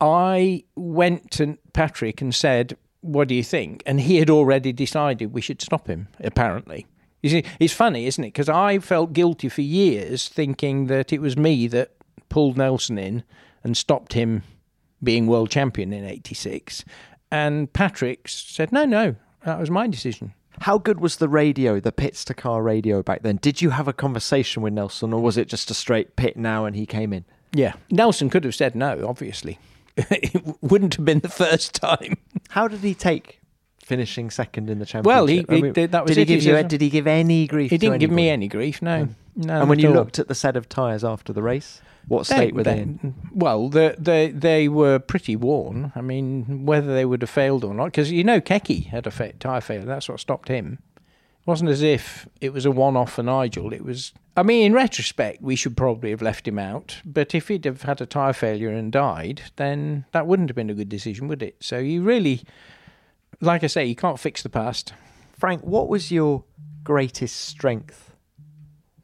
[0.00, 3.82] I went to Patrick and said, What do you think?
[3.86, 6.86] And he had already decided we should stop him, apparently.
[7.22, 8.28] You see, it's funny, isn't it?
[8.28, 11.92] Because I felt guilty for years thinking that it was me that
[12.28, 13.24] pulled Nelson in
[13.64, 14.42] and stopped him
[15.02, 16.84] being world champion in 86.
[17.30, 20.34] And Patrick said, No, no, that was my decision.
[20.60, 23.36] How good was the radio, the pits to car radio back then?
[23.36, 26.64] Did you have a conversation with Nelson or was it just a straight pit now
[26.64, 27.24] and he came in?
[27.52, 27.74] Yeah.
[27.90, 29.58] Nelson could have said no, obviously.
[29.96, 32.16] it wouldn't have been the first time.
[32.50, 33.40] How did he take
[33.82, 35.06] finishing second in the championship?
[35.06, 36.52] Well, he- he did- that was did he it, he give you?
[36.54, 37.70] said- Did he give any grief?
[37.70, 39.04] He didn't give me any grief, no.
[39.04, 39.12] Hmm.
[39.36, 42.54] no And when you looked at the set of tyres after the race, what state
[42.54, 43.14] were they in?
[43.32, 45.92] Well, they, they they were pretty worn.
[45.96, 49.10] I mean, whether they would have failed or not, because you know Keke had a
[49.10, 49.86] fa- tyre failure.
[49.86, 50.78] That's what stopped him.
[50.96, 53.72] It wasn't as if it was a one-off for Nigel.
[53.72, 54.12] It was.
[54.36, 57.00] I mean, in retrospect, we should probably have left him out.
[57.04, 60.70] But if he'd have had a tyre failure and died, then that wouldn't have been
[60.70, 61.56] a good decision, would it?
[61.60, 62.42] So you really,
[63.40, 64.92] like I say, you can't fix the past.
[65.38, 66.44] Frank, what was your
[66.84, 68.12] greatest strength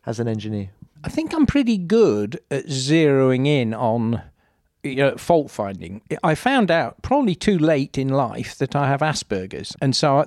[0.07, 0.71] as an engineer?
[1.05, 4.23] I think I'm pretty good at zeroing in on
[4.83, 6.03] you know, fault finding.
[6.23, 10.25] I found out probably too late in life that I have Asperger's, and so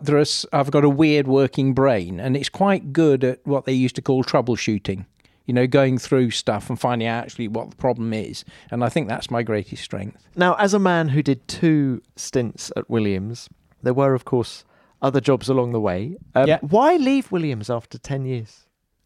[0.54, 4.02] I've got a weird working brain, and it's quite good at what they used to
[4.02, 5.06] call troubleshooting.
[5.46, 8.90] You know, going through stuff and finding out actually what the problem is, and I
[8.90, 10.28] think that's my greatest strength.
[10.36, 13.50] Now, as a man who did two stints at Williams,
[13.84, 14.64] there were, of course,
[15.02, 16.18] other jobs along the way.
[16.34, 16.58] Um, Yeah.
[16.62, 18.65] Why leave Williams after 10 years?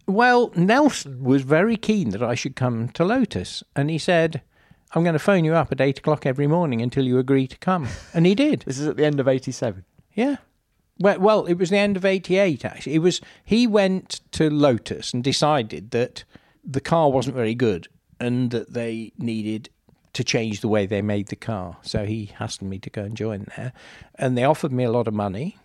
[0.10, 4.41] Well, Nelson was very keen that I should come to Lotus, and he said,
[4.95, 7.58] "I'm going to phone you up at eight o'clock every morning until you agree to
[7.60, 8.63] come," and he did.
[8.65, 9.86] This is at the end of 87.
[10.15, 10.38] Yeah.
[10.98, 12.65] Well, well, it was the end of '88.
[12.65, 13.22] Actually, it was.
[13.45, 16.24] He went to Lotus and decided that
[16.63, 17.88] the car wasn't very good
[18.19, 19.69] and that they needed
[20.13, 21.78] to change the way they made the car.
[21.84, 23.74] So he asked me to go and join there,
[24.15, 25.60] and they offered me a lot of money.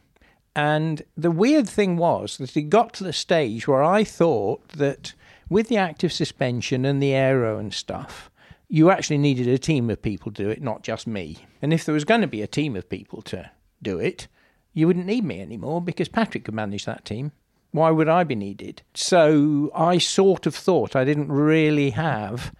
[0.56, 5.14] And the weird thing was that it got to the stage where I thought that
[5.48, 8.30] with the active suspension and the aero and stuff,
[8.68, 11.38] you actually needed a team of people to do it, not just me.
[11.60, 13.50] And if there was going to be a team of people to
[13.82, 14.28] do it,
[14.72, 17.32] you wouldn't need me anymore because Patrick could manage that team.
[17.72, 18.82] Why would I be needed?
[18.94, 22.52] So I sort of thought I didn't really have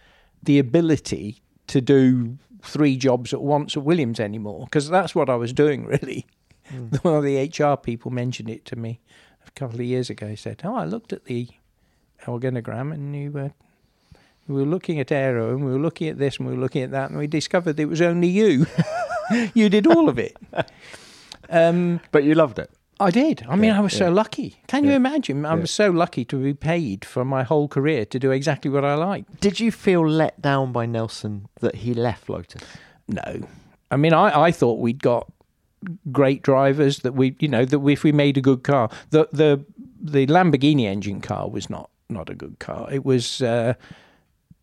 [0.43, 5.37] the ability to do three jobs at once at Williams anymore because that's what I
[5.37, 6.27] was doing really.
[7.03, 9.01] One of the HR people mentioned it to me
[9.47, 10.29] a couple of years ago.
[10.29, 11.49] He said, "Oh, I looked at the
[12.27, 13.53] organogram and you were."
[14.47, 16.83] We were looking at aero and we were looking at this and we were looking
[16.83, 18.67] at that and we discovered it was only you.
[19.55, 20.37] you did all of it.
[21.51, 22.71] Um, But you loved it.
[23.01, 23.45] I did.
[23.49, 24.57] I mean, Yeah, I was so lucky.
[24.67, 25.45] Can you imagine?
[25.45, 25.61] I Yeah.
[25.61, 28.95] was so lucky to be paid for my whole career to do exactly what I
[28.95, 29.41] liked.
[29.41, 32.63] Did you feel let down by Nelson that he left Lotus?
[33.09, 33.43] No,
[33.91, 35.31] I mean, I, I thought we'd got
[36.13, 39.65] great drivers that we, you know, that if we made a good car, the the
[40.01, 42.89] the Lamborghini engine car was not not a good car.
[42.93, 43.75] It was uh,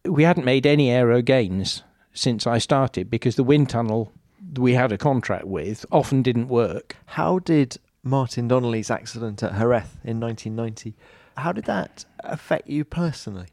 [0.06, 4.12] we hadn't made any aero gains since I started because the wind tunnel
[4.58, 6.98] we had a contract with often didn't work.
[7.06, 10.96] How did Martin Donnelly's accident at Jerez in 1990,
[11.38, 13.48] how did that affect you personally?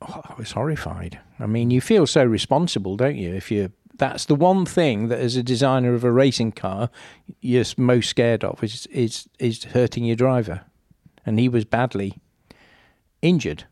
[0.00, 1.20] Oh, I was horrified.
[1.38, 3.34] I mean, you feel so responsible, don't you?
[3.34, 6.90] If you that's the one thing that, as a designer of a racing car,
[7.40, 10.62] you're most scared of is is is hurting your driver,
[11.24, 12.18] and he was badly
[13.20, 13.64] injured.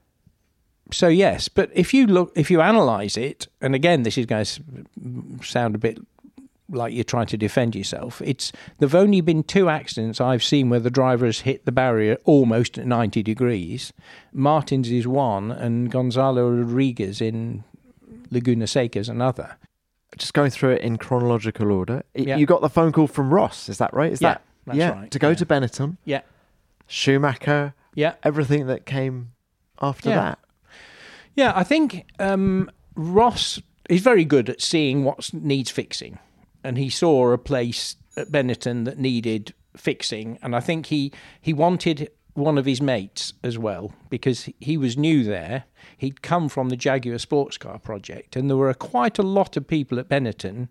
[0.93, 4.45] So yes, but if you look, if you analyse it, and again, this is going
[4.45, 5.99] to sound a bit
[6.73, 8.21] like you're trying to defend yourself.
[8.25, 12.17] It's there've only been two accidents I've seen where the driver has hit the barrier
[12.25, 13.93] almost at 90 degrees.
[14.33, 17.65] Martins is one, and Gonzalo Rodriguez in
[18.31, 19.57] Laguna Seca is another.
[20.19, 22.03] Just going through it in chronological order.
[22.15, 22.37] Y- Yeah.
[22.37, 24.13] You got the phone call from Ross, is that right?
[24.13, 25.35] Is Yeah, that yeah, right, to go yeah.
[25.35, 26.21] to Benetton, Yeah,
[26.87, 29.33] Schumacher, yeah, everything that came
[29.81, 30.39] after that.
[31.35, 31.53] yeah.
[31.55, 36.19] I think um, Ross is very good at seeing what needs fixing,
[36.65, 41.53] and he saw a place at Benetton that needed fixing, and I think he he
[41.53, 45.65] wanted one of his mates as well because he was new there.
[45.97, 49.67] He'd come from the Jaguar sports car project, and there were quite a lot of
[49.67, 50.69] people at Benetton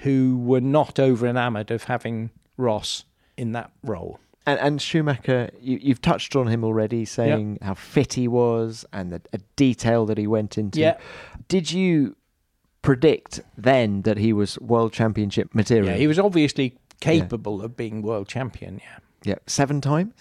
[0.00, 3.04] who were not over enamoured of having Ross
[3.36, 4.20] in that role.
[4.46, 9.10] And, and Schumacher, you, you've touched on him already, saying how fit he was and
[9.10, 10.78] the a detail that he went into.
[10.78, 10.98] Yeah.
[11.48, 12.16] Did you
[12.82, 15.88] predict then that he was world championship material?
[15.88, 18.80] Yeah, he was obviously capable of being world champion.
[18.82, 18.98] Yeah.
[19.24, 20.14] Yeah, seven times.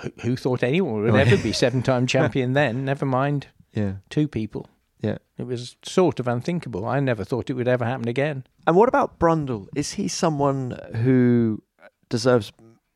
[0.00, 2.84] Who, who thought anyone would Oh, ever be seven-time champion then?
[2.84, 4.68] Never mind Yeah, two people.
[5.00, 5.18] yeah.
[5.36, 6.84] It was sort of unthinkable.
[6.86, 8.44] I never thought it would ever happen again.
[8.66, 9.68] And what about Brundle?
[9.76, 11.62] Is he someone who
[12.08, 12.52] deserves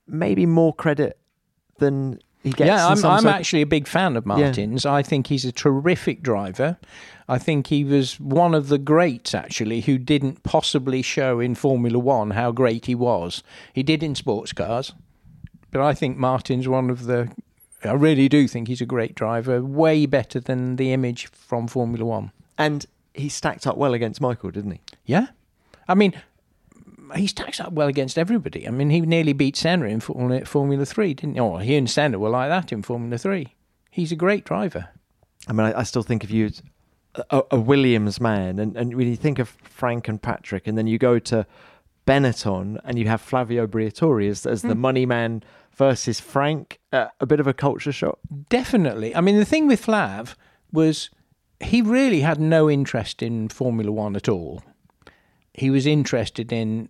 [0.08, 1.18] maybe more credit
[1.78, 2.66] than he gets?
[2.68, 4.84] yeah, I'm, I'm circ- actually a big fan of Martins.
[4.84, 6.78] I think he's a terrific driver.
[7.28, 11.98] I think he was one of the greats, actually, who didn't possibly show in Formula
[11.98, 13.42] One how great he was.
[13.72, 14.92] He did in sports cars,
[15.72, 17.28] but I think Martin's one of the.
[17.82, 22.04] I really do think he's a great driver, way better than the image from Formula
[22.04, 22.30] One.
[22.56, 24.80] And he stacked up well against Michael, didn't he?
[25.04, 25.26] Yeah.
[25.88, 26.12] I mean,
[27.16, 28.68] he stacks up well against everybody.
[28.68, 31.40] I mean, he nearly beat Senna in Formula, Formula 3, didn't he?
[31.40, 33.48] Oh, he and Senna were like that in Formula 3.
[33.90, 34.88] He's a great driver.
[35.48, 36.62] I mean, I, I still think of you as
[37.30, 40.86] a, a Williams man, and, and when you think of Frank and Patrick, and then
[40.86, 41.44] you go to
[42.06, 44.68] Benetton and you have Flavio Briatore as, as Hmm.
[44.68, 45.42] the money man
[45.74, 48.18] versus Frank, uh, a bit of a culture shock.
[48.48, 49.14] Definitely.
[49.14, 50.34] I mean, the thing with Flav
[50.72, 51.10] was
[51.60, 54.62] he really had no interest in Formula One at all.
[55.54, 56.88] He was interested in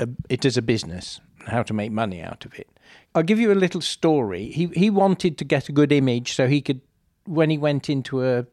[0.00, 2.68] a, it as a business, how to make money out of it.
[3.14, 4.50] I'll give you a little story.
[4.50, 6.80] He he wanted to get a good image so he could,
[7.26, 8.46] when he went into a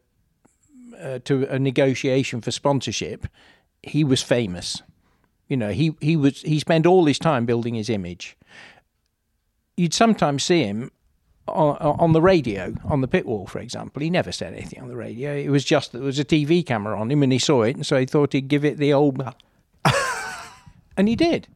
[1.00, 3.26] uh, to a negotiation for sponsorship,
[3.82, 4.82] he was famous.
[5.48, 8.36] You know, he he was he spent all his time building his image.
[9.76, 10.90] You'd sometimes see him
[11.48, 14.02] on, on the radio, on the pit wall, for example.
[14.02, 15.34] He never said anything on the radio.
[15.34, 17.76] It was just that there was a TV camera on him, and he saw it,
[17.76, 19.22] and so he thought he'd give it the old,
[20.96, 21.48] and he did.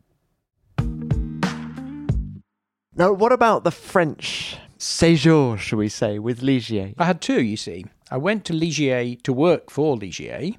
[2.99, 6.95] Now, what about the French séjour, shall we say, with Ligier?
[6.97, 7.85] I had two, you see.
[8.11, 10.57] I went to Ligier to work for Ligier,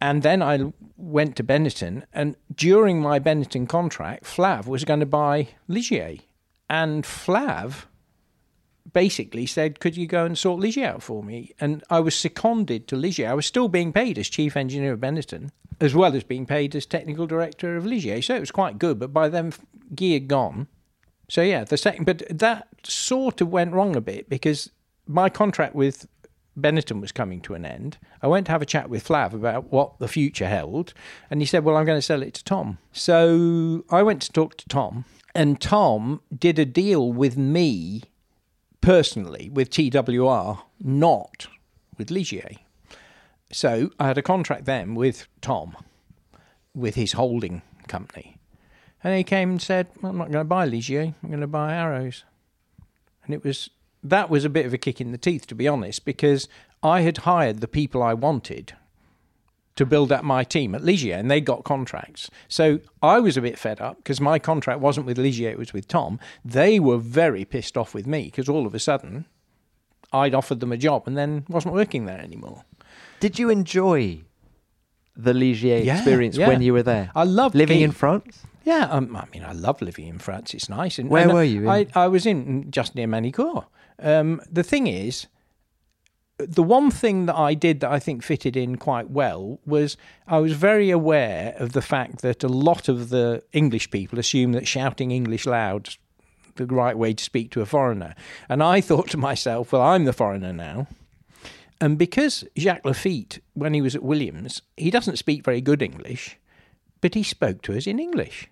[0.00, 2.04] and then I went to Benetton.
[2.12, 6.20] And during my Benetton contract, Flav was going to buy Ligier.
[6.68, 7.84] And Flav
[8.92, 11.52] basically said, Could you go and sort Ligier out for me?
[11.60, 13.28] And I was seconded to Ligier.
[13.28, 15.50] I was still being paid as chief engineer of Benetton,
[15.80, 18.22] as well as being paid as technical director of Ligier.
[18.22, 18.98] So it was quite good.
[18.98, 19.52] But by then,
[19.94, 20.68] gear gone.
[21.28, 24.70] So yeah, the second, but that sort of went wrong a bit because
[25.06, 26.06] my contract with
[26.58, 27.98] Benetton was coming to an end.
[28.22, 30.94] I went to have a chat with Flav about what the future held,
[31.30, 34.32] and he said, "Well, I'm going to sell it to Tom." So I went to
[34.32, 35.04] talk to Tom,
[35.36, 38.04] and Tom did a deal with me
[38.80, 41.46] personally with TWR, not
[41.98, 42.56] with Ligier.
[43.52, 45.76] So I had a contract then with Tom,
[46.74, 48.38] with his holding company.
[49.04, 51.46] And he came and said, well, I'm not going to buy Ligier, I'm going to
[51.46, 52.24] buy Arrows.
[53.24, 53.70] And it was
[54.02, 56.48] that was a bit of a kick in the teeth, to be honest, because
[56.82, 58.74] I had hired the people I wanted
[59.76, 62.30] to build up my team at Ligier, and they got contracts.
[62.48, 65.72] So I was a bit fed up because my contract wasn't with Ligier, it was
[65.72, 66.18] with Tom.
[66.44, 69.26] They were very pissed off with me because all of a sudden
[70.12, 72.64] I'd offered them a job and then wasn't working there anymore.
[73.20, 74.22] Did you enjoy
[75.16, 76.48] the Ligier Yeah, experience yeah.
[76.48, 77.10] when you were there?
[77.14, 78.42] I loved living in France.
[78.64, 80.52] Yeah, um, I mean, I love living in France.
[80.52, 80.98] It's nice.
[80.98, 83.64] And, Where and were you I, I was in just near Magny-Cours.
[84.00, 85.28] Um, the thing is,
[86.38, 90.38] the one thing that I did that I think fitted in quite well was I
[90.38, 94.68] was very aware of the fact that a lot of the English people assume that
[94.68, 95.98] shouting English loud is
[96.56, 98.14] the right way to speak to a foreigner.
[98.48, 100.88] And I thought to myself, well, I'm the foreigner now.
[101.80, 106.38] And because Jacques Laffite, when he was at Williams, he doesn't speak very good English,
[107.00, 108.48] but he spoke to us in English.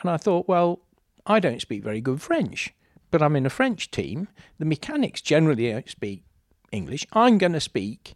[0.00, 0.80] And I thought, well,
[1.26, 2.74] I don't speak very good French,
[3.10, 4.28] but I'm in a French team.
[4.58, 6.24] The mechanics generally don't speak
[6.72, 7.06] English.
[7.12, 8.14] I'm going to speak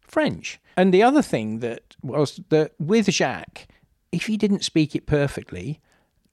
[0.00, 0.60] French.
[0.76, 3.66] And the other thing that was that with Jacques,
[4.10, 5.80] if he didn't speak it perfectly,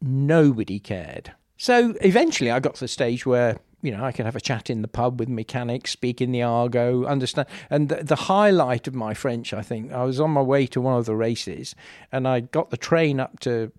[0.01, 1.34] nobody cared.
[1.57, 4.70] So eventually I got to the stage where you know, I could have a chat
[4.70, 7.47] in the pub with mechanics, speak in the argot, understand.
[7.70, 10.82] And the, the, highlight of my French, I think, I was on my way to
[10.82, 11.76] one of the races,
[12.12, 13.72] and I got the train up to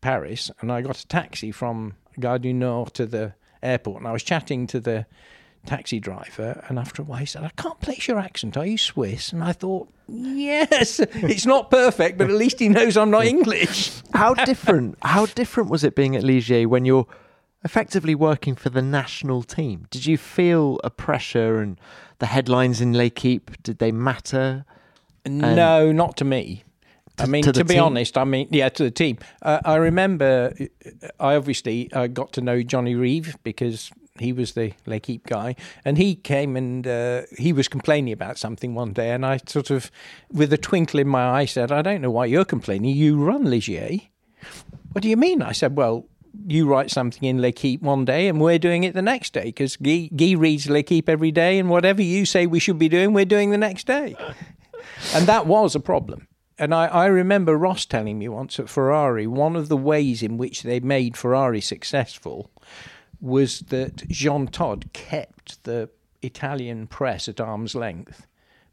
[0.00, 4.12] Paris, and I got a taxi from Gare du Nord to the airport, and I
[4.12, 5.06] was chatting to the
[5.66, 8.56] taxi driver, and after a while he said, "I can't place your accent.
[8.56, 12.96] Are you Swiss?" And I thought, "Yes, it's not perfect, but at least he knows
[12.96, 14.96] I'm not English." how different?
[15.02, 17.06] How different was it being at Ligier when you're
[17.66, 19.86] effectively working for the national team.
[19.90, 21.78] Did you feel a pressure and
[22.20, 24.64] the headlines in L'Equipe, did they matter?
[25.26, 26.62] No, not to me.
[27.16, 27.82] To, I mean, to, to be team?
[27.82, 29.18] honest, I mean, yeah, to the team.
[29.42, 30.54] Uh, I remember,
[31.18, 33.90] I obviously uh, got to know Johnny Rives because
[34.20, 38.74] he was the L'Equipe guy, and he came and uh, he was complaining about something
[38.74, 39.90] one day, and I sort of,
[40.32, 42.96] with a twinkle in my eye, said, "I don't know why you're complaining.
[42.96, 44.08] You run Ligier."
[44.92, 45.42] What do you mean?
[45.42, 46.06] I said, "Well,
[46.46, 49.76] you write something in L'Equipe one day and we're doing it the next day because
[49.76, 53.24] Guy, Guy reads L'Equipe every day and whatever you say we should be doing, we're
[53.24, 54.14] doing the next day.
[55.14, 56.28] and that was a problem.
[56.58, 60.38] And I, I remember Ross telling me once at Ferrari, one of the ways in
[60.38, 62.50] which they made Ferrari successful
[63.20, 65.90] was that Jean Todt kept the
[66.22, 68.26] Italian press at arm's length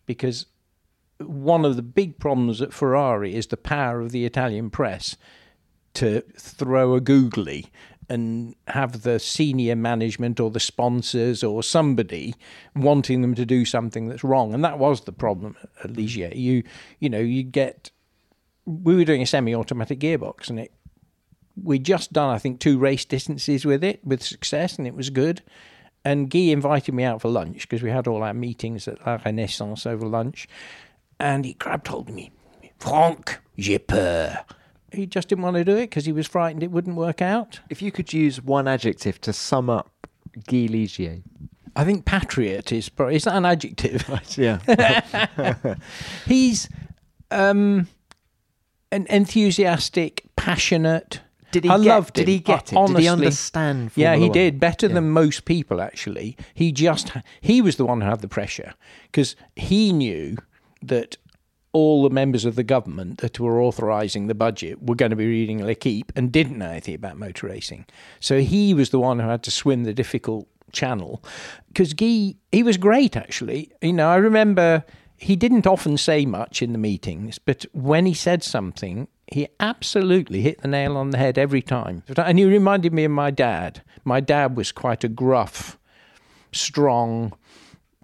[0.06, 0.48] because
[1.20, 5.16] one of the big problems at Ferrari is the power of the Italian press
[5.94, 7.68] to throw a googly
[8.10, 12.36] and have the senior management or the sponsors or somebody
[12.76, 14.54] wanting them to do something that's wrong.
[14.54, 16.36] And that was the problem at Ligier.
[16.36, 16.64] You
[17.00, 17.92] you know, you get
[18.66, 20.72] we were doing a semi-automatic gearbox and it
[21.62, 25.10] we just done I think two race distances with it with success and it was
[25.10, 25.42] good.
[26.06, 29.20] And Guy invited me out for lunch because we had all our meetings at La
[29.24, 30.50] Renaissance over lunch.
[31.18, 32.32] And he grabbed hold of me.
[32.78, 34.44] Franck, j'ai peur
[34.94, 37.60] he just didn't want to do it because he was frightened it wouldn't work out.
[37.70, 40.08] If you could use one adjective to sum up
[40.48, 41.24] Guy Ligier.
[41.76, 44.08] I think patriot is is that an adjective?
[44.38, 45.76] yeah.
[46.26, 46.70] He's
[47.32, 47.88] um,
[48.92, 51.22] an enthusiastic, passionate.
[51.54, 52.34] Did he I get, loved Did him.
[52.34, 52.76] he get it?
[52.76, 53.92] Honestly, did he understand?
[53.96, 54.32] yeah, he One?
[54.34, 54.94] did better Yeah.
[54.96, 55.80] than most people.
[55.82, 58.74] Actually, he just he was the one who had the pressure
[59.04, 60.38] because he knew
[60.82, 61.16] that
[61.72, 65.26] all the members of the government that were authorising the budget were going to be
[65.26, 67.86] reading L'Equipe and didn't know anything about motor racing.
[68.20, 71.24] So he was the one who had to swim the difficult channel.
[71.70, 73.72] Because Guy, he was great actually.
[73.82, 74.84] You know, I remember
[75.18, 80.42] he didn't often say much in the meetings, but when he said something, he absolutely
[80.42, 82.04] hit the nail on the head every time.
[82.16, 83.82] And he reminded me of my dad.
[84.06, 85.78] My dad was quite a gruff,
[86.52, 87.34] strong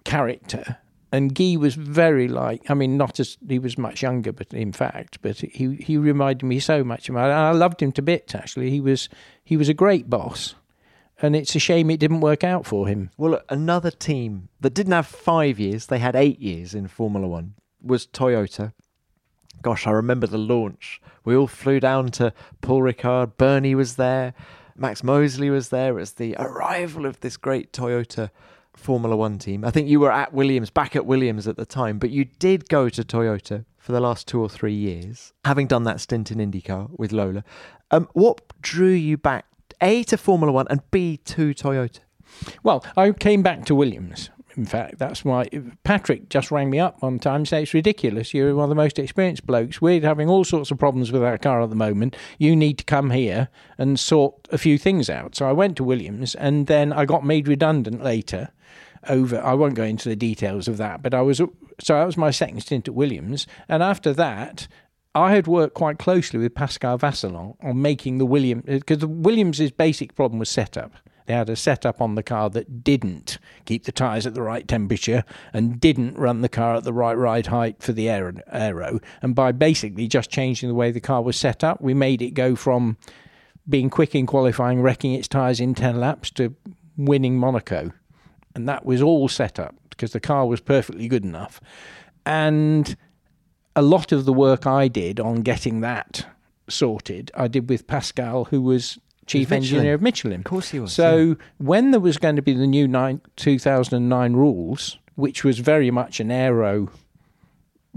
[0.04, 0.78] character
[1.12, 4.72] and Guy was very like I mean not as he was much younger but in
[4.72, 8.02] fact but he he reminded me so much of my, and I loved him to
[8.02, 9.08] bits actually he was
[9.44, 10.54] he was a great boss
[11.22, 14.92] and it's a shame it didn't work out for him Well, another team that didn't
[14.92, 18.72] have five years, they had eight years in Formula One, was Toyota.
[19.62, 21.00] Gosh, I remember the launch.
[21.24, 23.36] We all flew down to Paul Ricard.
[23.36, 24.34] Bernie was there.
[24.76, 25.90] Max Mosley was there.
[25.90, 28.30] It was the arrival of this great Toyota
[28.72, 29.64] Formula One team.
[29.64, 32.68] I think you were at Williams, back at Williams at the time, but you did
[32.68, 36.38] go to Toyota for the last two or three years, having done that stint in
[36.38, 37.44] IndyCar with Lola.
[37.90, 39.44] Um, what drew you back,
[39.82, 42.00] A, to Formula One and B, to Toyota?
[42.62, 45.48] well I came back to Williams in fact that's why
[45.84, 48.34] Patrick just rang me up one time and said it's ridiculous.
[48.34, 49.80] You're one of the most experienced blokes.
[49.80, 52.16] We're having all sorts of problems with our car at the moment.
[52.38, 53.48] You need to come here
[53.78, 55.36] and sort a few things out.
[55.36, 58.50] So I went to Williams and then I got made redundant later
[59.08, 62.18] over I won't go into the details of that but I was so that was
[62.18, 63.46] my second stint at Williams.
[63.68, 64.68] And after that
[65.14, 69.70] I had worked quite closely with Pascal Vasselon on making the Williams because the Williams's
[69.70, 70.92] basic problem was setup
[71.30, 74.66] they had a setup on the car that didn't keep the tyres at the right
[74.66, 75.22] temperature
[75.52, 78.98] and didn't run the car at the right ride height for the aero, aero.
[79.22, 82.32] And by basically just changing the way the car was set up, we made it
[82.32, 82.96] go from
[83.68, 86.52] being quick in qualifying, wrecking its tyres in 10 laps, to
[86.96, 87.92] winning Monaco.
[88.56, 91.60] And that was all set up because the car was perfectly good enough.
[92.26, 92.96] And
[93.76, 96.26] a lot of the work I did on getting that
[96.68, 98.98] sorted, I did with Pascal, who was
[99.30, 100.40] chief engineer of Michelin.
[100.40, 100.92] Of course he was.
[100.92, 105.90] So when there was going to be the new nine, 2009 rules, which was very
[105.90, 106.90] much an aero,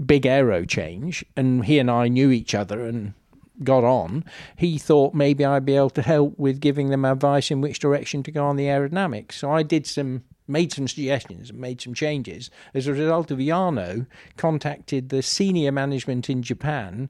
[0.04, 3.14] big aero change, and he and I knew each other and
[3.62, 4.24] got on,
[4.56, 8.22] he thought maybe I'd be able to help with giving them advice in which direction
[8.24, 9.32] to go on the aerodynamics.
[9.32, 12.50] So I did some made some suggestions and made some changes.
[12.74, 14.06] As a result of Yano
[14.36, 17.08] contacted the senior management in Japan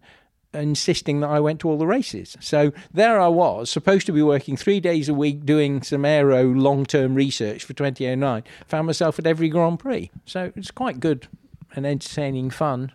[0.54, 2.36] insisting that I went to all the races.
[2.40, 6.44] So there I was, supposed to be working three days a week doing some aero
[6.44, 8.44] long term research for 2009.
[8.68, 10.10] Found myself at every Grand Prix.
[10.26, 11.28] So it's quite good
[11.74, 12.92] and entertaining fun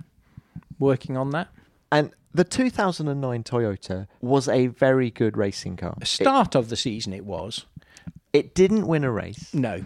[0.79, 1.49] working on that.
[1.91, 5.97] And the 2009 Toyota was a very good racing car.
[6.03, 7.65] Start of the season, it was.
[8.31, 9.83] It didn't win a race, No,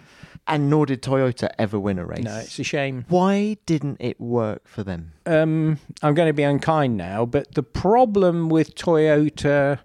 [0.48, 2.24] and nor did Toyota ever win a race.
[2.24, 3.06] no, it's a shame.
[3.08, 5.14] Why didn't it work for them?
[5.26, 9.80] um, I'm going to be unkind now, but the problem with Toyota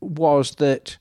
[0.00, 0.98] was that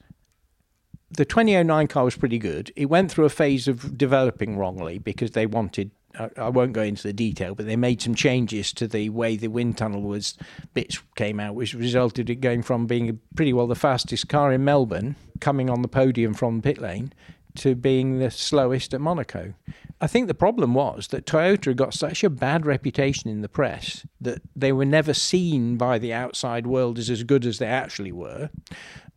[1.12, 2.72] the 2009 car was pretty good.
[2.76, 5.92] It went through a phase of developing wrongly because they wanted.
[6.20, 9.36] I I won't go into the detail, but they made some changes to the way
[9.36, 10.38] the wind tunnel was
[10.74, 14.64] bits came out, which resulted in going from being pretty well the fastest car in
[14.64, 17.14] Melbourne, coming on the podium from pit lane,
[17.56, 19.54] to being the slowest at Monaco.
[20.02, 24.06] I think the problem was that Toyota got such a bad reputation in the press
[24.22, 28.12] that they were never seen by the outside world as as good as they actually
[28.12, 28.50] were,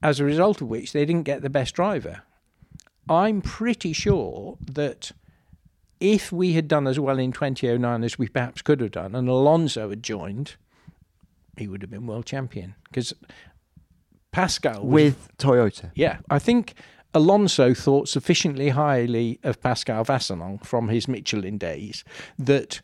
[0.02, 2.22] as a result of which they didn't get the best driver.
[3.08, 5.12] I'm pretty sure that
[6.00, 9.28] if we had done as well in 2009 as we perhaps could have done, and
[9.28, 10.56] Alonso had joined,
[11.56, 13.14] he would have been world champion because
[14.32, 15.92] Pascal was With Toyota.
[15.94, 16.74] yeah, I think
[17.14, 22.04] Alonso thought sufficiently highly of Pascal Vasselon from his Michelin days
[22.38, 22.80] that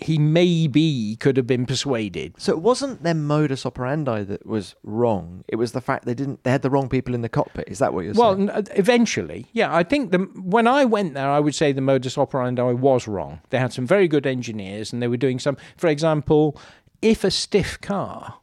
[0.00, 2.32] he maybe could have been persuaded.
[2.38, 5.44] So it wasn't their modus operandi that was wrong.
[5.48, 7.68] It was the fact they didn't they had the wrong people in the cockpit.
[7.68, 8.46] Is that what you're Well, saying?
[8.46, 9.74] Well, uh, eventually, yeah.
[9.74, 13.40] I think the when I went there, I would say the modus operandi was wrong.
[13.50, 15.56] They had some very good engineers, and they were doing some.
[15.76, 16.56] For example,
[17.02, 18.37] if a stiff car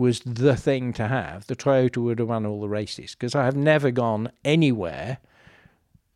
[0.00, 3.14] was the thing to have, the Toyota would have won all the races.
[3.14, 5.18] Because I have never gone anywhere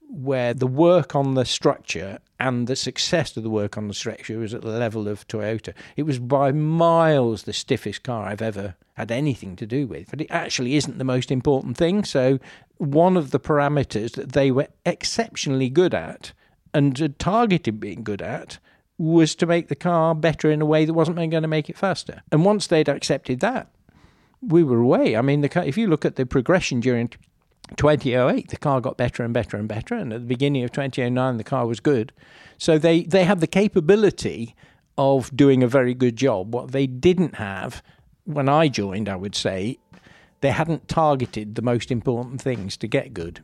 [0.09, 4.39] where the work on the structure and the success of the work on the structure
[4.39, 5.75] was at the level of Toyota.
[5.97, 10.09] It was by miles the stiffest car I've ever had anything to do with.
[10.11, 12.05] But it actually isn't the most important thing.
[12.05, 12.39] So,
[12.79, 16.33] one of the parameters that they were exceptionally good at
[16.73, 18.59] and had targeted being good at
[18.97, 21.77] was to make the car better in a way that wasn't going to make it
[21.77, 22.23] faster.
[22.33, 23.69] And once they'd accepted that,
[24.49, 25.17] we were away.
[25.17, 27.09] I mean, the car, if you look at the progression during
[27.77, 29.95] 2008, the car got better and better and better.
[29.95, 32.13] And at the beginning of 2009, the car was good.
[32.59, 34.55] So they, they had the capability
[34.97, 36.55] of doing a very good job.
[36.55, 37.83] What they didn't have
[38.25, 39.79] when I joined, I would say,
[40.41, 43.41] they hadn't targeted the most important things to get good.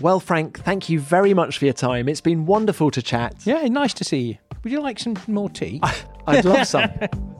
[0.00, 2.08] Well, Frank, thank you very much for your time.
[2.08, 3.34] It's been wonderful to chat.
[3.44, 4.38] Yeah, nice to see you.
[4.62, 5.80] Would you like some more tea?
[6.26, 6.90] I'd love some.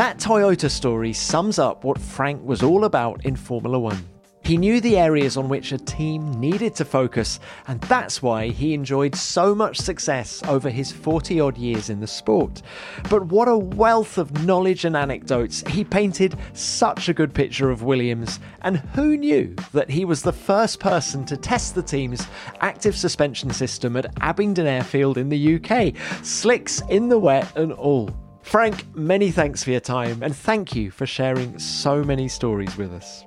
[0.00, 4.02] That Toyota story sums up what Frank was all about in Formula One.
[4.42, 7.38] He knew the areas on which a team needed to focus,
[7.68, 12.06] and that's why he enjoyed so much success over his 40 odd years in the
[12.06, 12.62] sport.
[13.10, 15.62] But what a wealth of knowledge and anecdotes!
[15.68, 20.32] He painted such a good picture of Williams, and who knew that he was the
[20.32, 22.26] first person to test the team's
[22.62, 25.94] active suspension system at Abingdon Airfield in the UK?
[26.24, 28.08] Slicks in the wet and all.
[28.42, 32.92] Frank, many thanks for your time, and thank you for sharing so many stories with
[32.92, 33.24] us.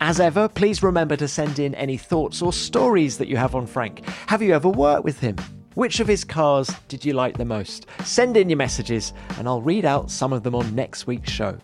[0.00, 3.66] As ever, please remember to send in any thoughts or stories that you have on
[3.66, 4.04] Frank.
[4.26, 5.36] Have you ever worked with him?
[5.74, 7.86] Which of his cars did you like the most?
[8.04, 11.58] Send in your messages and I'll read out some of them on next week's show.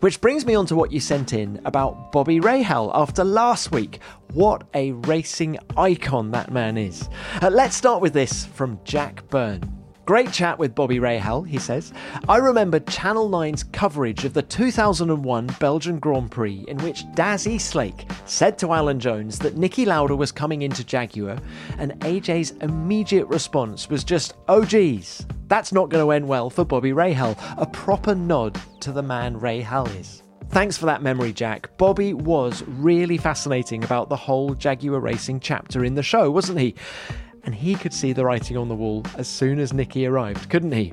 [0.00, 4.00] Which brings me on to what you sent in about Bobby Rahal after last week.
[4.32, 7.08] What a racing icon that man is.
[7.42, 9.77] Uh, let's start with this from Jack Byrne.
[10.08, 11.92] Great chat with Bobby Rahal, he says.
[12.30, 18.10] I remember Channel 9's coverage of the 2001 Belgian Grand Prix, in which Daz Eastlake
[18.24, 21.36] said to Alan Jones that Niki Lauda was coming into Jaguar,
[21.76, 26.64] and AJ's immediate response was just, oh geez, that's not going to end well for
[26.64, 27.36] Bobby Rahal.
[27.58, 30.22] A proper nod to the man Rahal is.
[30.48, 31.76] Thanks for that memory, Jack.
[31.76, 36.74] Bobby was really fascinating about the whole Jaguar racing chapter in the show, wasn't he?
[37.44, 40.72] And he could see the writing on the wall as soon as Niki arrived, couldn't
[40.72, 40.92] he?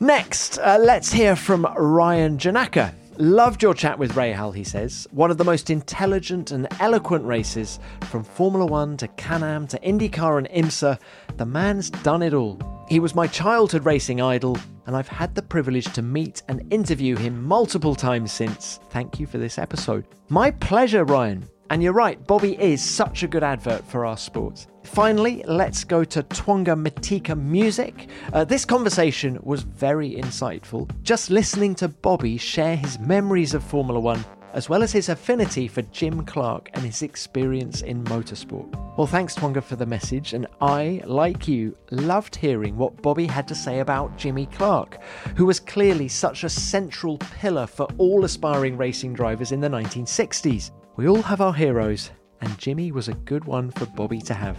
[0.00, 2.94] Next, uh, let's hear from Ryan Janaka.
[3.18, 5.06] Loved your chat with Rahal, he says.
[5.10, 7.78] One of the most intelligent and eloquent races,
[8.08, 10.98] from Formula One to Can Am to IndyCar and IMSA.
[11.36, 12.58] The man's done it all.
[12.88, 17.14] He was my childhood racing idol, and I've had the privilege to meet and interview
[17.14, 18.80] him multiple times since.
[18.88, 20.06] Thank you for this episode.
[20.30, 21.46] My pleasure, Ryan.
[21.70, 24.66] And you're right, Bobby is such a good advert for our sport.
[24.82, 28.08] Finally, let's go to Twanga Matika Music.
[28.32, 30.90] Uh, this conversation was very insightful.
[31.04, 35.68] Just listening to Bobby share his memories of Formula One as well as his affinity
[35.68, 38.68] for Jim Clark and his experience in motorsport.
[38.96, 43.46] Well, thanks, Twonga, for the message, and I, like you, loved hearing what Bobby had
[43.48, 44.98] to say about Jimmy Clark,
[45.36, 50.72] who was clearly such a central pillar for all aspiring racing drivers in the 1960s.
[51.00, 52.10] We all have our heroes,
[52.42, 54.58] and Jimmy was a good one for Bobby to have.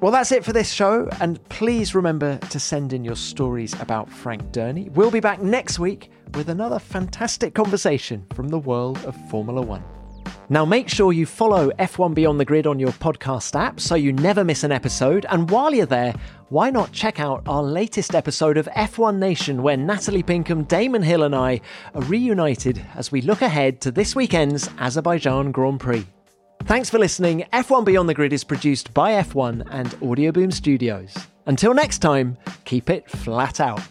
[0.00, 4.08] Well, that's it for this show, and please remember to send in your stories about
[4.08, 4.88] Frank Dernie.
[4.92, 9.82] We'll be back next week with another fantastic conversation from the world of Formula One.
[10.48, 14.12] Now, make sure you follow F1 Beyond the Grid on your podcast app so you
[14.12, 15.26] never miss an episode.
[15.30, 16.14] And while you're there,
[16.50, 21.22] why not check out our latest episode of F1 Nation, where Natalie Pinkham, Damon Hill,
[21.22, 21.60] and I
[21.94, 26.06] are reunited as we look ahead to this weekend's Azerbaijan Grand Prix.
[26.64, 27.44] Thanks for listening.
[27.52, 31.14] F1 Beyond the Grid is produced by F1 and Audioboom Studios.
[31.46, 33.82] Until next time, keep it flat out.